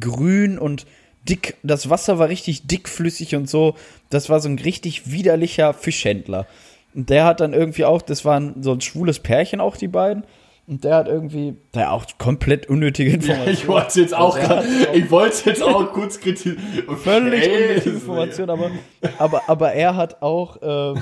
[0.00, 0.86] Grün und
[1.28, 1.56] dick.
[1.62, 3.74] Das Wasser war richtig dickflüssig und so.
[4.08, 6.46] Das war so ein richtig widerlicher Fischhändler.
[6.94, 10.24] Und der hat dann irgendwie auch, das waren so ein schwules Pärchen auch, die beiden.
[10.68, 13.54] Und der hat irgendwie, der auch komplett unnötige Ja, Informationen.
[13.54, 14.64] ich wollte es jetzt auch, Also grad-
[14.94, 16.58] ich wollte es jetzt auch kurz kritisieren.
[17.02, 17.64] Völlig Okay.
[17.68, 18.70] unnötige Information, aber,
[19.18, 21.00] aber, aber er hat auch, äh,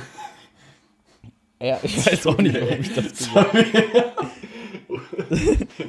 [1.58, 3.64] Er, ich weiß auch nicht, warum ich das gesagt habe.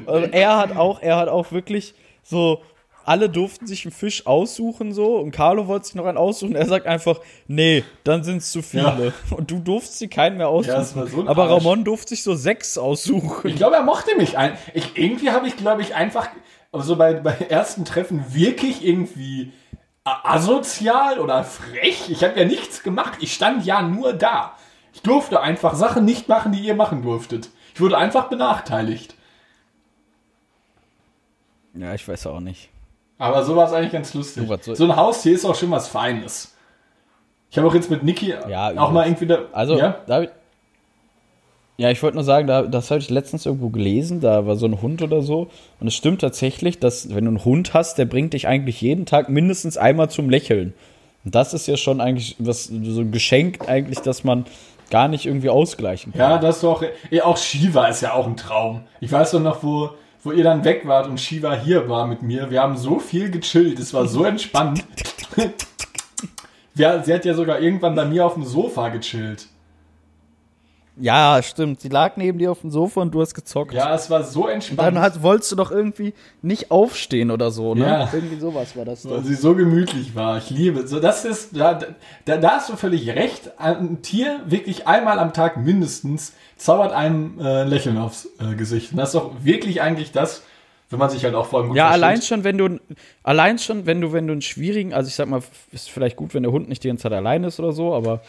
[0.32, 2.62] Er hat auch, er hat auch wirklich so,
[3.08, 6.56] alle durften sich einen Fisch aussuchen so und Carlo wollte sich noch einen aussuchen.
[6.56, 9.14] Er sagt einfach, nee, dann sind es zu viele.
[9.32, 10.74] Und du durftest sie keinen mehr aussuchen.
[10.74, 11.64] Ja, das war so ein Aber Arsch.
[11.64, 13.50] Ramon durfte sich so sechs aussuchen.
[13.50, 14.38] Ich glaube, er mochte mich.
[14.38, 16.28] Ein, ich, irgendwie habe ich, glaube ich, einfach
[16.74, 19.54] so bei, bei ersten Treffen wirklich irgendwie
[20.04, 22.10] asozial oder frech.
[22.10, 23.20] Ich habe ja nichts gemacht.
[23.22, 24.54] Ich stand ja nur da.
[24.94, 27.50] Ich durfte einfach Sachen nicht machen, die ihr machen durftet.
[27.74, 29.16] Ich wurde einfach benachteiligt.
[31.74, 32.70] Ja, ich weiß auch nicht.
[33.20, 34.48] Aber so war es eigentlich ganz lustig.
[34.62, 36.54] Soll- So ein Haustier ist auch schon was Feines.
[37.50, 39.96] Ich habe auch jetzt mit Niki Ja, auch mal irgendwie da, Also, ja?
[40.06, 40.30] da ich,
[41.78, 44.66] ja, ich wollte nur sagen, da, das habe ich letztens irgendwo gelesen, da war so
[44.66, 45.48] ein Hund oder so.
[45.80, 49.06] Und es stimmt tatsächlich, dass wenn du einen Hund hast, der bringt dich eigentlich jeden
[49.06, 50.74] Tag mindestens einmal zum Lächeln.
[51.24, 54.46] Und das ist ja schon eigentlich was, so ein Geschenk eigentlich, dass man
[54.90, 56.20] gar nicht irgendwie ausgleichen kann.
[56.20, 56.84] Ja, das ist doch.
[57.12, 58.82] Ja, auch Shiva ist ja auch ein Traum.
[59.02, 59.92] Ich weiß doch noch, wo,
[60.28, 62.52] wo ihr dann weg wart und Shiva hier war mit mir.
[62.52, 63.80] Wir haben so viel gechillt.
[63.80, 64.84] Es war so entspannt.
[66.76, 69.48] sie hat ja sogar irgendwann bei mir auf dem Sofa gechillt.
[71.00, 71.80] Ja, stimmt.
[71.82, 73.74] Sie lag neben dir auf dem Sofa und du hast gezockt.
[73.74, 74.80] Ja, es war so Und entspannt.
[74.96, 77.86] dann hat, wolltest du doch irgendwie nicht aufstehen oder so, ne?
[77.86, 78.10] Ja.
[78.12, 80.38] Irgendwie sowas war das weil sie so gemütlich war.
[80.40, 80.88] Ich liebe.
[80.88, 81.80] So, das ist, da,
[82.26, 83.52] da, da hast du völlig recht.
[83.60, 88.92] Ein Tier wirklich einmal am Tag mindestens zaubert einem äh, Lächeln aufs äh, Gesicht.
[88.92, 90.42] Und das ist doch wirklich eigentlich das,
[90.90, 92.04] wenn man sich halt auch vor allem gut Ja, versteht.
[92.04, 92.80] allein schon, wenn du,
[93.22, 95.42] allein schon, wenn du, wenn du einen schwierigen, also ich sag mal,
[95.72, 98.22] ist vielleicht gut, wenn der Hund nicht die ganze Zeit allein ist oder so, aber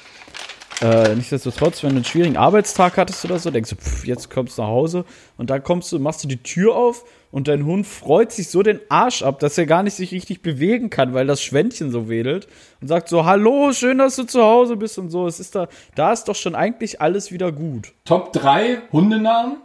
[0.80, 4.58] äh, nichtsdestotrotz, wenn du einen schwierigen Arbeitstag hattest oder so, denkst du, pff, jetzt kommst
[4.58, 5.04] du nach Hause
[5.36, 8.62] und dann kommst du, machst du die Tür auf und dein Hund freut sich so
[8.62, 12.08] den Arsch ab, dass er gar nicht sich richtig bewegen kann, weil das Schwänzchen so
[12.08, 12.46] wedelt
[12.80, 15.26] und sagt so, hallo, schön, dass du zu Hause bist und so.
[15.26, 15.66] Es ist da,
[15.96, 17.92] da ist doch schon eigentlich alles wieder gut.
[18.04, 19.56] Top 3 Hundenamen.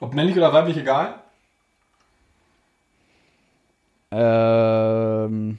[0.00, 1.16] Ob männlich oder weiblich, egal.
[4.10, 5.58] Ähm.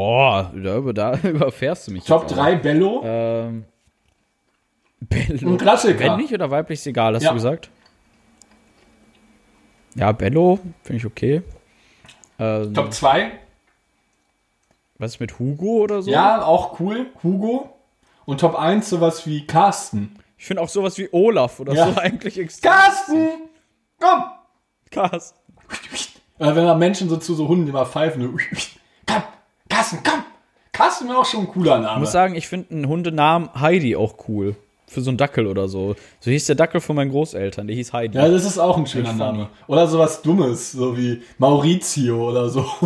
[0.00, 2.04] Oh, da, da überfährst du mich.
[2.04, 2.42] Top jetzt aber.
[2.42, 3.02] 3 Bello.
[3.04, 3.64] Ähm.
[5.00, 5.50] Bello.
[5.50, 6.10] Ein Klassiker.
[6.10, 7.30] Männlich oder weiblich ist egal, hast Ja.
[7.30, 7.68] du gesagt?
[9.96, 11.42] Ja, Bello, finde ich okay.
[12.38, 13.32] Ähm, Top 2.
[14.98, 16.10] was ist mit Hugo oder so?
[16.10, 17.06] Ja, auch cool.
[17.24, 17.74] Hugo.
[18.24, 20.16] Und Top 1 sowas wie Carsten.
[20.36, 21.92] Ich finde auch sowas wie Olaf oder Ja.
[21.92, 22.70] so eigentlich extrem.
[22.70, 23.28] Carsten!
[23.98, 24.24] Komm!
[24.92, 25.34] Krass.
[26.38, 28.38] Äh, wenn man Menschen so zu so Hunden immer pfeifen.
[29.08, 29.22] Komm!
[29.68, 30.24] Carsten, komm!
[30.72, 31.94] Carsten wäre auch schon ein cooler Name.
[31.94, 34.56] Ich muss sagen, ich finde einen Hundenamen Heidi auch cool.
[34.86, 35.96] Für so einen Dackel oder so.
[36.20, 38.16] So hieß der Dackel von meinen Großeltern, der hieß Heidi.
[38.16, 39.12] ja, das ist auch ein schöner.
[39.12, 39.48] Name.
[39.66, 42.64] Oder sowas Dummes, so wie Maurizio oder so.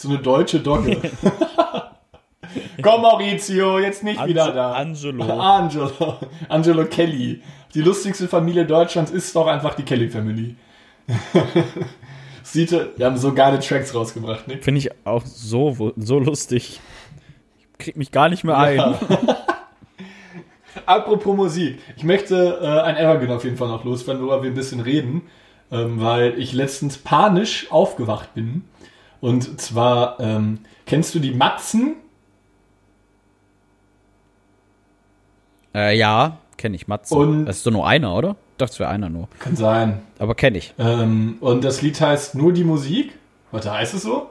[0.00, 0.96] So eine deutsche Dogge.
[2.82, 4.72] Komm, Maurizio, jetzt nicht Ange- wieder da.
[4.74, 5.24] Angelo.
[5.40, 5.90] Angelo.
[6.48, 7.42] Angelo Kelly.
[7.74, 10.08] Die lustigste Familie Deutschlands ist doch einfach die Kelly
[12.52, 14.56] Sieht, wir haben so geile Tracks rausgebracht, ne?
[14.58, 16.80] Finde ich auch so, so lustig.
[17.60, 18.76] Ich krieg mich gar nicht mehr ein.
[18.78, 18.98] Ja.
[20.86, 21.78] Apropos Musik.
[21.98, 25.22] Ich möchte äh, ein Evergreen auf jeden Fall noch loswerden, worüber wir ein bisschen reden,
[25.70, 28.64] ähm, weil ich letztens panisch aufgewacht bin.
[29.20, 31.96] Und zwar, ähm, kennst du die Matzen?
[35.74, 37.14] Äh, ja, kenne ich, Matze.
[37.14, 38.30] Und- das ist doch nur einer, oder?
[38.52, 39.28] Ich dachte, es wäre einer nur.
[39.38, 40.02] Kann sein.
[40.18, 40.74] Aber kenne ich.
[40.78, 43.12] Ähm, und das Lied heißt Nur die Musik.
[43.52, 44.28] Warte, heißt es so?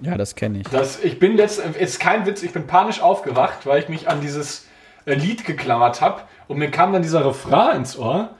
[0.00, 0.68] Ja, das kenne ich.
[0.68, 4.20] Das, ich bin jetzt, ist kein Witz, ich bin panisch aufgewacht, weil ich mich an
[4.20, 4.66] dieses
[5.06, 8.30] äh, Lied geklammert habe und mir kam dann dieser Refrain ins Ohr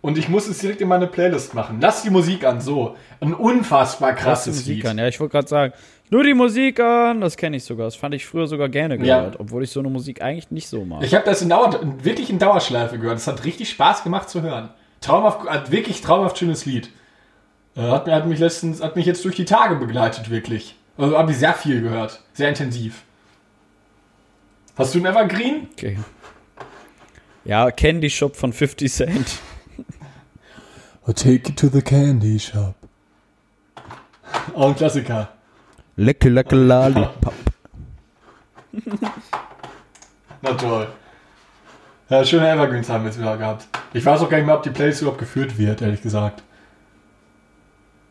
[0.00, 1.78] und ich muss es direkt in meine Playlist machen.
[1.80, 2.96] Lass die Musik an, so.
[3.20, 4.86] Ein unfassbar Lass die krasses Musik Lied.
[4.86, 4.98] an.
[4.98, 5.74] Ja, ich wollte gerade sagen,
[6.10, 7.86] nur die Musik an, das kenne ich sogar.
[7.86, 9.18] Das fand ich früher sogar gerne Ja.
[9.20, 11.02] gehört, obwohl ich so eine Musik eigentlich nicht so mag.
[11.02, 13.18] Ich habe das in Dauer, wirklich in Dauerschleife gehört.
[13.18, 14.70] Es hat richtig Spaß gemacht zu hören.
[15.00, 16.90] Traumhaft, hat wirklich traumhaft schönes Lied.
[17.76, 20.74] Äh, hat, hat mich letztens, hat mich jetzt durch die Tage begleitet, wirklich.
[20.98, 22.20] Also habe ich sehr viel gehört.
[22.32, 23.02] Sehr intensiv.
[24.76, 25.68] Hast du ein Evergreen?
[25.72, 25.98] Okay.
[27.44, 29.38] Ja, Candy Shop von 50 Cent.
[31.06, 32.74] I'll take you to the candy shop.
[34.54, 35.28] Auch ein Klassiker.
[35.96, 37.34] Lecke, lecke, Lollipop.
[40.42, 40.88] Na toll.
[42.08, 43.68] Ja, schöne Evergreens haben wir jetzt wieder gehabt.
[43.92, 46.42] Ich weiß auch gar nicht mehr, ob die Playlist überhaupt geführt wird, ehrlich gesagt.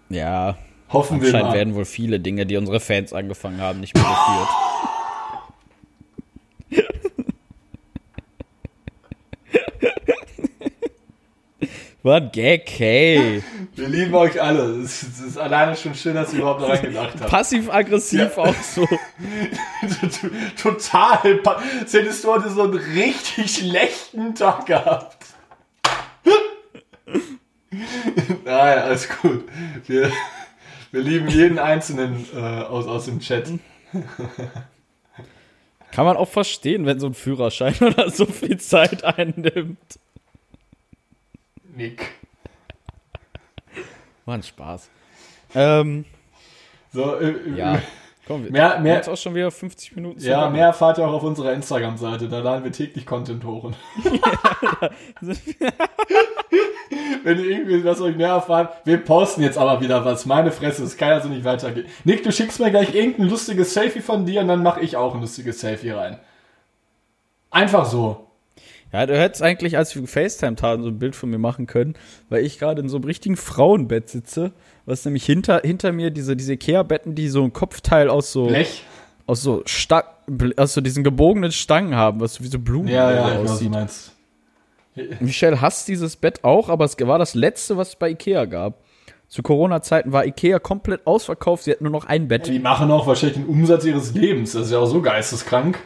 [0.10, 0.58] Ja,
[0.92, 1.56] Hoffen wir anscheinend mal.
[1.58, 4.50] werden wohl viele Dinge, die unsere Fans angefangen haben, nicht mehr geführt.
[12.02, 13.44] War ein Gag, hey.
[13.76, 14.64] Wir lieben euch alle.
[14.82, 17.30] Es ist, es ist alleine schon schön, dass ihr überhaupt noch reingedacht habt.
[17.30, 18.44] Passiv-aggressiv Ja.
[18.44, 18.88] auch so.
[20.62, 21.36] Total.
[21.44, 25.18] pa- Hättest du heute so einen richtig schlechten Tag gehabt.
[28.46, 29.44] Naja, alles gut.
[29.86, 30.12] Wir,
[30.92, 33.48] wir lieben jeden Einzelnen äh, aus, aus dem Chat.
[35.92, 39.78] Kann man auch verstehen, wenn so ein Führerschein oder so viel Zeit einnimmt.
[41.80, 42.12] Nick.
[44.26, 44.90] War ein Spaß.
[45.56, 46.04] Ähm,
[46.92, 47.82] So, äh, äh, ja.
[48.28, 50.54] Komm, wir Mehr- mehr- jetzt auch schon wieder 50 Minuten Ja, zusammen.
[50.58, 52.28] mehr erfahrt ihr auch auf unserer Instagram-Seite.
[52.28, 53.72] Da laden wir täglich Content hoch.
[57.24, 60.26] Wenn ihr irgendwie was euch mehr erfahrt, wir posten jetzt aber wieder was.
[60.26, 61.88] Meine Fresse, es kann ja so nicht weitergehen.
[62.04, 65.16] Nick, du schickst mir gleich irgendein lustiges Selfie von dir und dann mache ich auch
[65.16, 66.20] ein lustiges Selfie rein.
[67.52, 68.28] Einfach so.
[68.92, 71.94] Ja, du hättest eigentlich, als wir gefacetimed haben, so ein Bild von mir machen können,
[72.30, 74.52] weil ich gerade in so einem richtigen Frauenbett sitze,
[74.86, 78.84] was nämlich hinter, hinter mir diese, diese Ikea-Betten, die so ein Kopfteil aus so, Blech?
[79.28, 80.04] aus so Sta
[80.58, 83.38] aus so diesen gebogenen Stangen haben, was so wie so Blumen Ja, ja, so weiß,
[83.38, 83.72] was du aussieht.
[83.72, 84.12] meinst.
[85.20, 88.84] Michelle hasst dieses Bett auch, aber es war das letzte, was es bei Ikea gab.
[89.28, 92.48] Zu Corona-Zeiten war Ikea komplett ausverkauft, sie hatten nur noch ein Bett.
[92.48, 94.54] Die machen auch wahrscheinlich den Umsatz ihres Lebens.
[94.54, 95.80] Das ist ja auch so geisteskrank.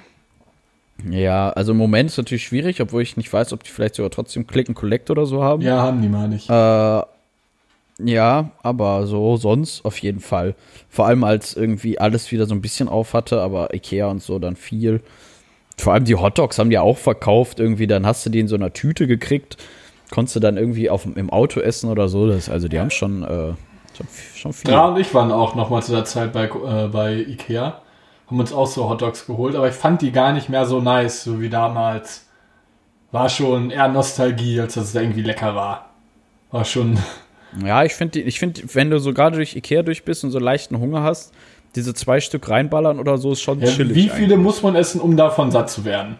[1.09, 4.11] Ja, also im Moment ist natürlich schwierig, obwohl ich nicht weiß, ob die vielleicht sogar
[4.11, 5.61] trotzdem Click and Collect oder so haben.
[5.61, 6.49] Ja, haben die mal nicht.
[6.49, 7.01] Äh,
[7.99, 10.55] ja, aber so sonst auf jeden Fall.
[10.89, 14.39] Vor allem als irgendwie alles wieder so ein bisschen auf hatte, aber Ikea und so
[14.39, 15.01] dann viel.
[15.77, 18.55] Vor allem die Hotdogs haben die auch verkauft irgendwie, dann hast du die in so
[18.55, 19.57] einer Tüte gekriegt,
[20.11, 22.27] konntest du dann irgendwie auf, im Auto essen oder so.
[22.27, 23.53] Das, also die haben schon, äh,
[23.95, 24.71] schon, schon viel.
[24.71, 27.81] Dra und ich waren auch noch mal zu der Zeit bei, äh, bei Ikea.
[28.33, 31.23] Haben uns auch so Hotdogs geholt, aber ich fand die gar nicht mehr so nice,
[31.23, 32.25] so wie damals.
[33.11, 35.91] War schon eher Nostalgie, als dass es irgendwie lecker war.
[36.49, 36.97] War schon.
[37.63, 40.39] Ja, ich finde, ich find, wenn du so gerade durch Ikea durch bist und so
[40.39, 41.31] leichten Hunger hast,
[41.75, 43.95] diese zwei Stück reinballern oder so ist schon Ja, chillig.
[43.95, 44.37] wie viele eigentlich.
[44.39, 46.17] muss man essen, um davon satt zu werden?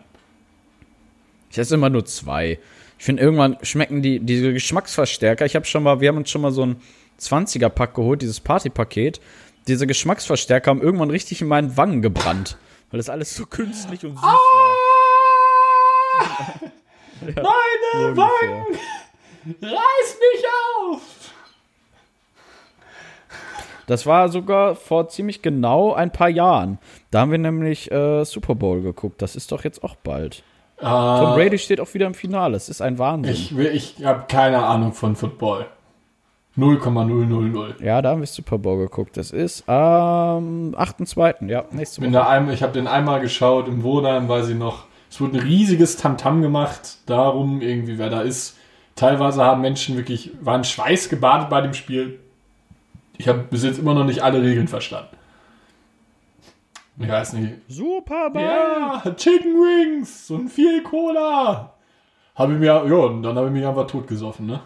[1.50, 2.60] Ich esse immer nur zwei.
[3.00, 5.48] Ich finde, irgendwann schmecken die, diese Geschmacksverstärker.
[5.48, 6.76] Ich habe schon mal, wir haben uns schon mal so ein
[7.20, 9.20] 20er-Pack geholt, dieses Partypaket.
[9.68, 12.58] Diese Geschmacksverstärker haben irgendwann richtig in meinen Wangen gebrannt.
[12.92, 14.38] Weil das alles so künstlich und süß war.
[17.22, 17.36] Meine
[18.16, 18.18] So.
[18.18, 18.66] Wangen!
[19.62, 20.46] Reiß mich
[20.92, 21.02] auf!
[23.88, 26.78] Das war sogar vor ziemlich genau ein paar Jahren.
[27.12, 29.22] Da haben wir nämlich äh, Super Bowl geguckt.
[29.22, 30.44] Das ist doch jetzt auch bald.
[30.80, 32.56] Tom Äh, Brady steht auch wieder im Finale.
[32.56, 33.34] Es ist ein Wahnsinn.
[33.34, 33.58] ich
[34.00, 35.66] ich habe keine Ahnung von Football.
[36.58, 37.84] 0,000.
[37.84, 39.18] ja, da haben wir Super Bowl geguckt.
[39.18, 41.48] Das ist am 8.2.
[41.48, 42.28] Ja, nächste Woche.
[42.28, 44.86] einmal, ich habe den einmal geschaut im Wohnheim, weiß ich noch.
[45.10, 48.58] Es wurde ein riesiges Tamtam gemacht, darum irgendwie, wer da ist.
[48.96, 52.20] Teilweise haben Menschen wirklich, waren schweißgebadet bei dem Spiel.
[53.18, 55.16] Ich habe bis jetzt immer noch nicht alle Regeln verstanden.
[57.00, 57.54] Ich weiß nicht.
[57.68, 58.42] Super Bowl!
[58.44, 61.74] Ja, Chicken Wings und viel Cola.
[62.36, 64.62] Habe ich mir, ja, und dann habe ich mich einfach totgesoffen, ne?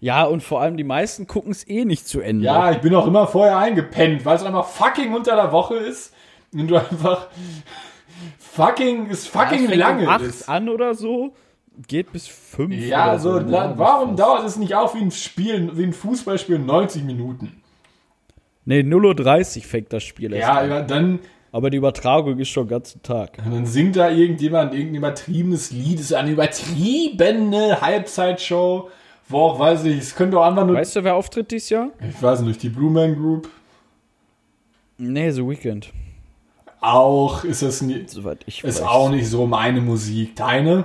[0.00, 2.44] Ja, und vor allem die meisten gucken es eh nicht zu Ende.
[2.46, 6.14] Ja, ich bin auch immer vorher eingepennt, weil es einfach fucking unter der Woche ist
[6.54, 7.28] und du einfach
[8.38, 10.48] fucking, ist fucking fängt lange um 8 ist.
[10.48, 11.34] an oder so,
[11.86, 12.74] geht bis 5.
[12.86, 13.50] Ja, oder so, ne?
[13.50, 17.62] da, warum dauert es nicht auch wie ein Spiel, wie ein Fußballspiel 90 Minuten?
[18.64, 20.70] Nee, 0.30 Uhr fängt das Spiel erst Ja, an.
[20.70, 21.18] aber dann,
[21.52, 23.36] Aber die Übertragung ist schon den ganzen Tag.
[23.38, 28.90] dann singt da irgendjemand irgendein übertriebenes Lied, es ist eine übertriebene Halbzeitshow,
[29.30, 31.88] wo auch, weiß ich, es könnte auch einfach nur, Weißt du, wer auftritt dieses Jahr?
[32.08, 33.48] ich weiß nicht, die Blue Man Group,
[34.98, 35.92] Nee, The Weeknd.
[36.80, 38.86] auch, ist das nie, Soweit ich ist weiß.
[38.88, 40.36] auch nicht so meine Musik.
[40.36, 40.84] Deine?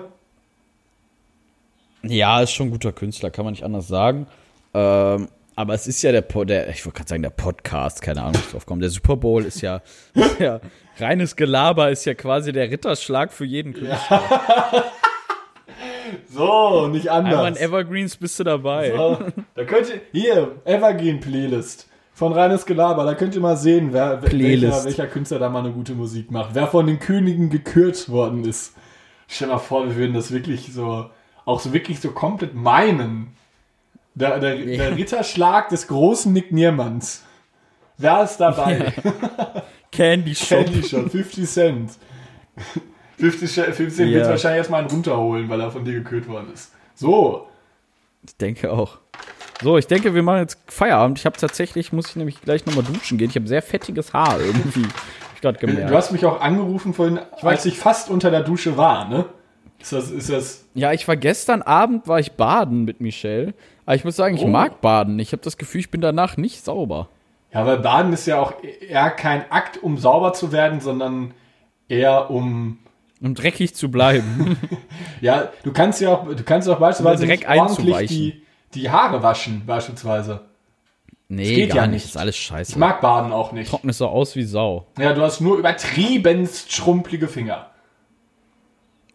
[2.04, 4.28] Ja, ist schon ein guter Künstler, kann man nicht anders sagen.
[4.74, 5.28] Ähm,
[5.58, 8.42] aber es ist ja der, Po- der ich wollte gerade sagen, der Podcast, keine Ahnung,
[8.46, 8.82] ich drauf komme.
[8.82, 9.82] Der Super Bowl ist ja,
[10.14, 10.60] ist ja,
[10.98, 14.22] reines Gelaber ist ja quasi der Ritterschlag für jeden Künstler.
[16.30, 17.34] So, nicht anders.
[17.34, 18.92] Einmal in Evergreens bist du dabei.
[18.96, 19.20] So,
[19.56, 24.22] da könnt ihr, hier, Evergreen Playlist von Reines Gelaber, da könnt ihr mal sehen, wer.
[24.22, 26.52] Welcher, welcher Künstler da mal eine gute Musik macht.
[26.54, 28.74] Wer von den Königen gekürt worden ist.
[29.28, 31.10] Stell dir mal vor, wir würden das wirklich so,
[31.46, 33.36] auch so wirklich so komplett meinen.
[34.14, 37.26] Der, der, der Ritterschlag des großen Nick Niermanns.
[37.98, 38.94] Wer ist dabei?
[39.92, 40.66] Candy Shop.
[40.66, 41.92] Candy Shop, 50 Cent.
[43.18, 44.18] 50 Cent 50 Cent Ja.
[44.20, 46.72] wird wahrscheinlich erstmal einen runterholen, weil er von dir gekürt worden ist.
[46.96, 47.48] So,
[48.26, 48.98] Ich denke auch.
[49.62, 51.18] So, ich denke, wir machen jetzt Feierabend.
[51.20, 53.30] Ich habe tatsächlich, muss ich nämlich gleich nochmal duschen gehen.
[53.30, 54.86] Ich habe sehr fettiges Haar irgendwie.
[55.36, 55.90] Ich gerade gemerkt.
[55.92, 59.26] Du hast mich auch angerufen vorhin, als ich fast unter der Dusche war, ne?
[59.80, 63.54] Ist das, ist das, Ja, ich war gestern Abend, war ich baden mit Michelle.
[63.86, 64.48] Aber ich muss sagen, ich Oh.
[64.48, 65.20] mag baden.
[65.20, 67.08] Ich habe das Gefühl, ich bin danach nicht sauber.
[67.54, 71.34] Ja, weil Baden ist ja auch eher kein Akt, um sauber zu werden, sondern
[71.88, 72.80] eher um.
[73.26, 74.58] Um dreckig zu bleiben.
[75.22, 79.64] Ja, du kannst ja auch, du kannst auch beispielsweise Dreck ordentlich die, die Haare waschen,
[79.66, 80.42] beispielsweise.
[81.30, 82.06] nee, geht gar ja nicht.
[82.06, 82.74] Ist alles scheiße.
[82.74, 83.70] Ich mag Baden auch nicht.
[83.70, 84.88] Trocknet so aus wie Sau.
[85.00, 87.72] Ja, du hast nur übertriebenst schrumpelige Finger.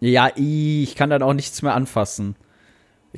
[0.00, 2.34] Ja, ich kann dann auch nichts mehr anfassen.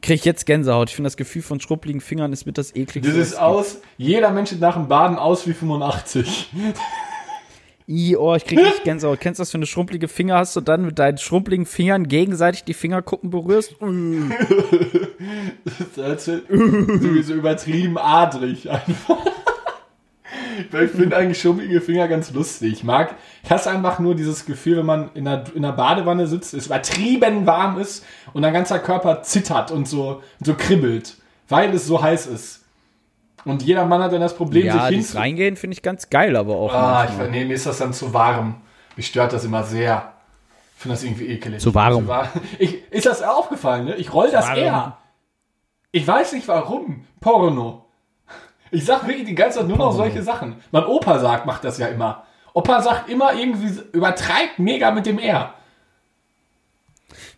[0.00, 0.90] Krieg ich jetzt Gänsehaut.
[0.90, 3.12] Ich finde das Gefühl von schrumpeligen Fingern ist mit das ekligste.
[3.12, 6.50] Das ist aus, jeder Mensch sieht nach dem Baden aus wie 85.
[7.86, 9.20] Ih, oh, ich krieg nicht Gänsehaut.
[9.20, 12.64] Kennst du das, wenn du schrumpelige Finger hast und dann mit deinen schrumpeligen Fingern gegenseitig
[12.64, 13.74] die Fingerkuppen berührst?
[15.96, 19.18] Das ist sowieso übertrieben adrig einfach.
[20.70, 22.72] Weil Ich finde eigentlich schummelige Finger ganz lustig.
[22.72, 26.26] Ich mag, ich hasse einfach nur dieses Gefühl, wenn man in einer, in einer Badewanne
[26.26, 31.16] sitzt, es übertrieben warm ist und dein ganzer Körper zittert und so, so kribbelt,
[31.48, 32.61] weil es so heiß ist.
[33.44, 35.16] Und jeder Mann hat dann das Problem, Ja, sich hinzu...
[35.18, 36.72] Reingehen finde ich ganz geil, aber auch.
[36.72, 37.30] Ah, ich, manchmal.
[37.30, 38.60] nee, mir ist das dann zu warm.
[38.96, 40.12] Mich stört das immer sehr.
[40.76, 41.60] Ich finde das irgendwie ekelig.
[41.60, 42.08] Zu warm.
[42.58, 43.96] Ich, ist das aufgefallen, ne?
[43.96, 44.58] Ich roll das warm.
[44.58, 44.96] eher.
[45.90, 47.04] Ich weiß nicht warum.
[47.20, 47.86] Porno.
[48.70, 49.98] Ich sag wirklich die ganze Zeit nur noch Porno.
[49.98, 50.56] solche Sachen.
[50.70, 52.24] Mein Opa sagt, macht das ja immer.
[52.54, 55.54] Opa sagt immer irgendwie, übertreibt mega mit dem R.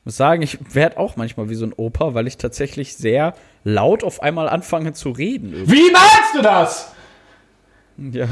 [0.04, 3.32] Ich muss sagen, ich werde auch manchmal wie so ein Opa, weil ich tatsächlich sehr
[3.64, 5.54] laut auf einmal anfange zu reden.
[5.54, 5.72] irgendwie.
[5.72, 6.92] Wie meinst du das?
[7.96, 8.28] Ja,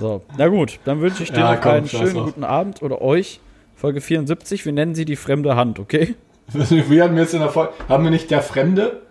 [0.00, 0.22] so.
[0.36, 3.38] Na gut, dann wünsche ich dir Ja, noch komm, einen schönen guten Abend oder euch.
[3.76, 6.16] Folge 74, wir nennen sie die fremde Hand, okay?
[6.48, 9.02] wir hatten jetzt in der Folge, haben wir nicht der Fremde?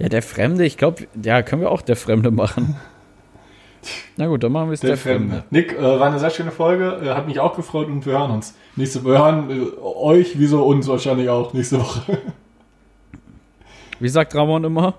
[0.00, 2.74] Ja, der Fremde, ich glaube, ja, können wir auch der Fremde machen.
[4.16, 5.44] Na gut, dann machen wir es der, Der Fremde.
[5.50, 8.30] Nick, äh, war eine sehr schöne Folge, äh, hat mich auch gefreut und wir hören
[8.30, 8.54] uns.
[8.76, 12.18] Nächste, wir hören äh, euch, wieso uns wahrscheinlich auch nächste Woche.
[13.98, 14.94] Wie sagt Ramon immer?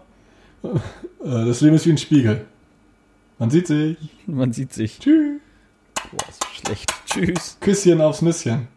[1.24, 2.46] Äh, das Leben ist wie ein Spiegel.
[3.38, 3.96] Man sieht sich.
[4.26, 4.98] Man sieht sich.
[4.98, 5.40] Tschüss.
[6.12, 6.94] Boah, ist schlecht.
[7.06, 7.58] Tschüss.
[7.60, 8.68] Küsschen aufs Nüsschen.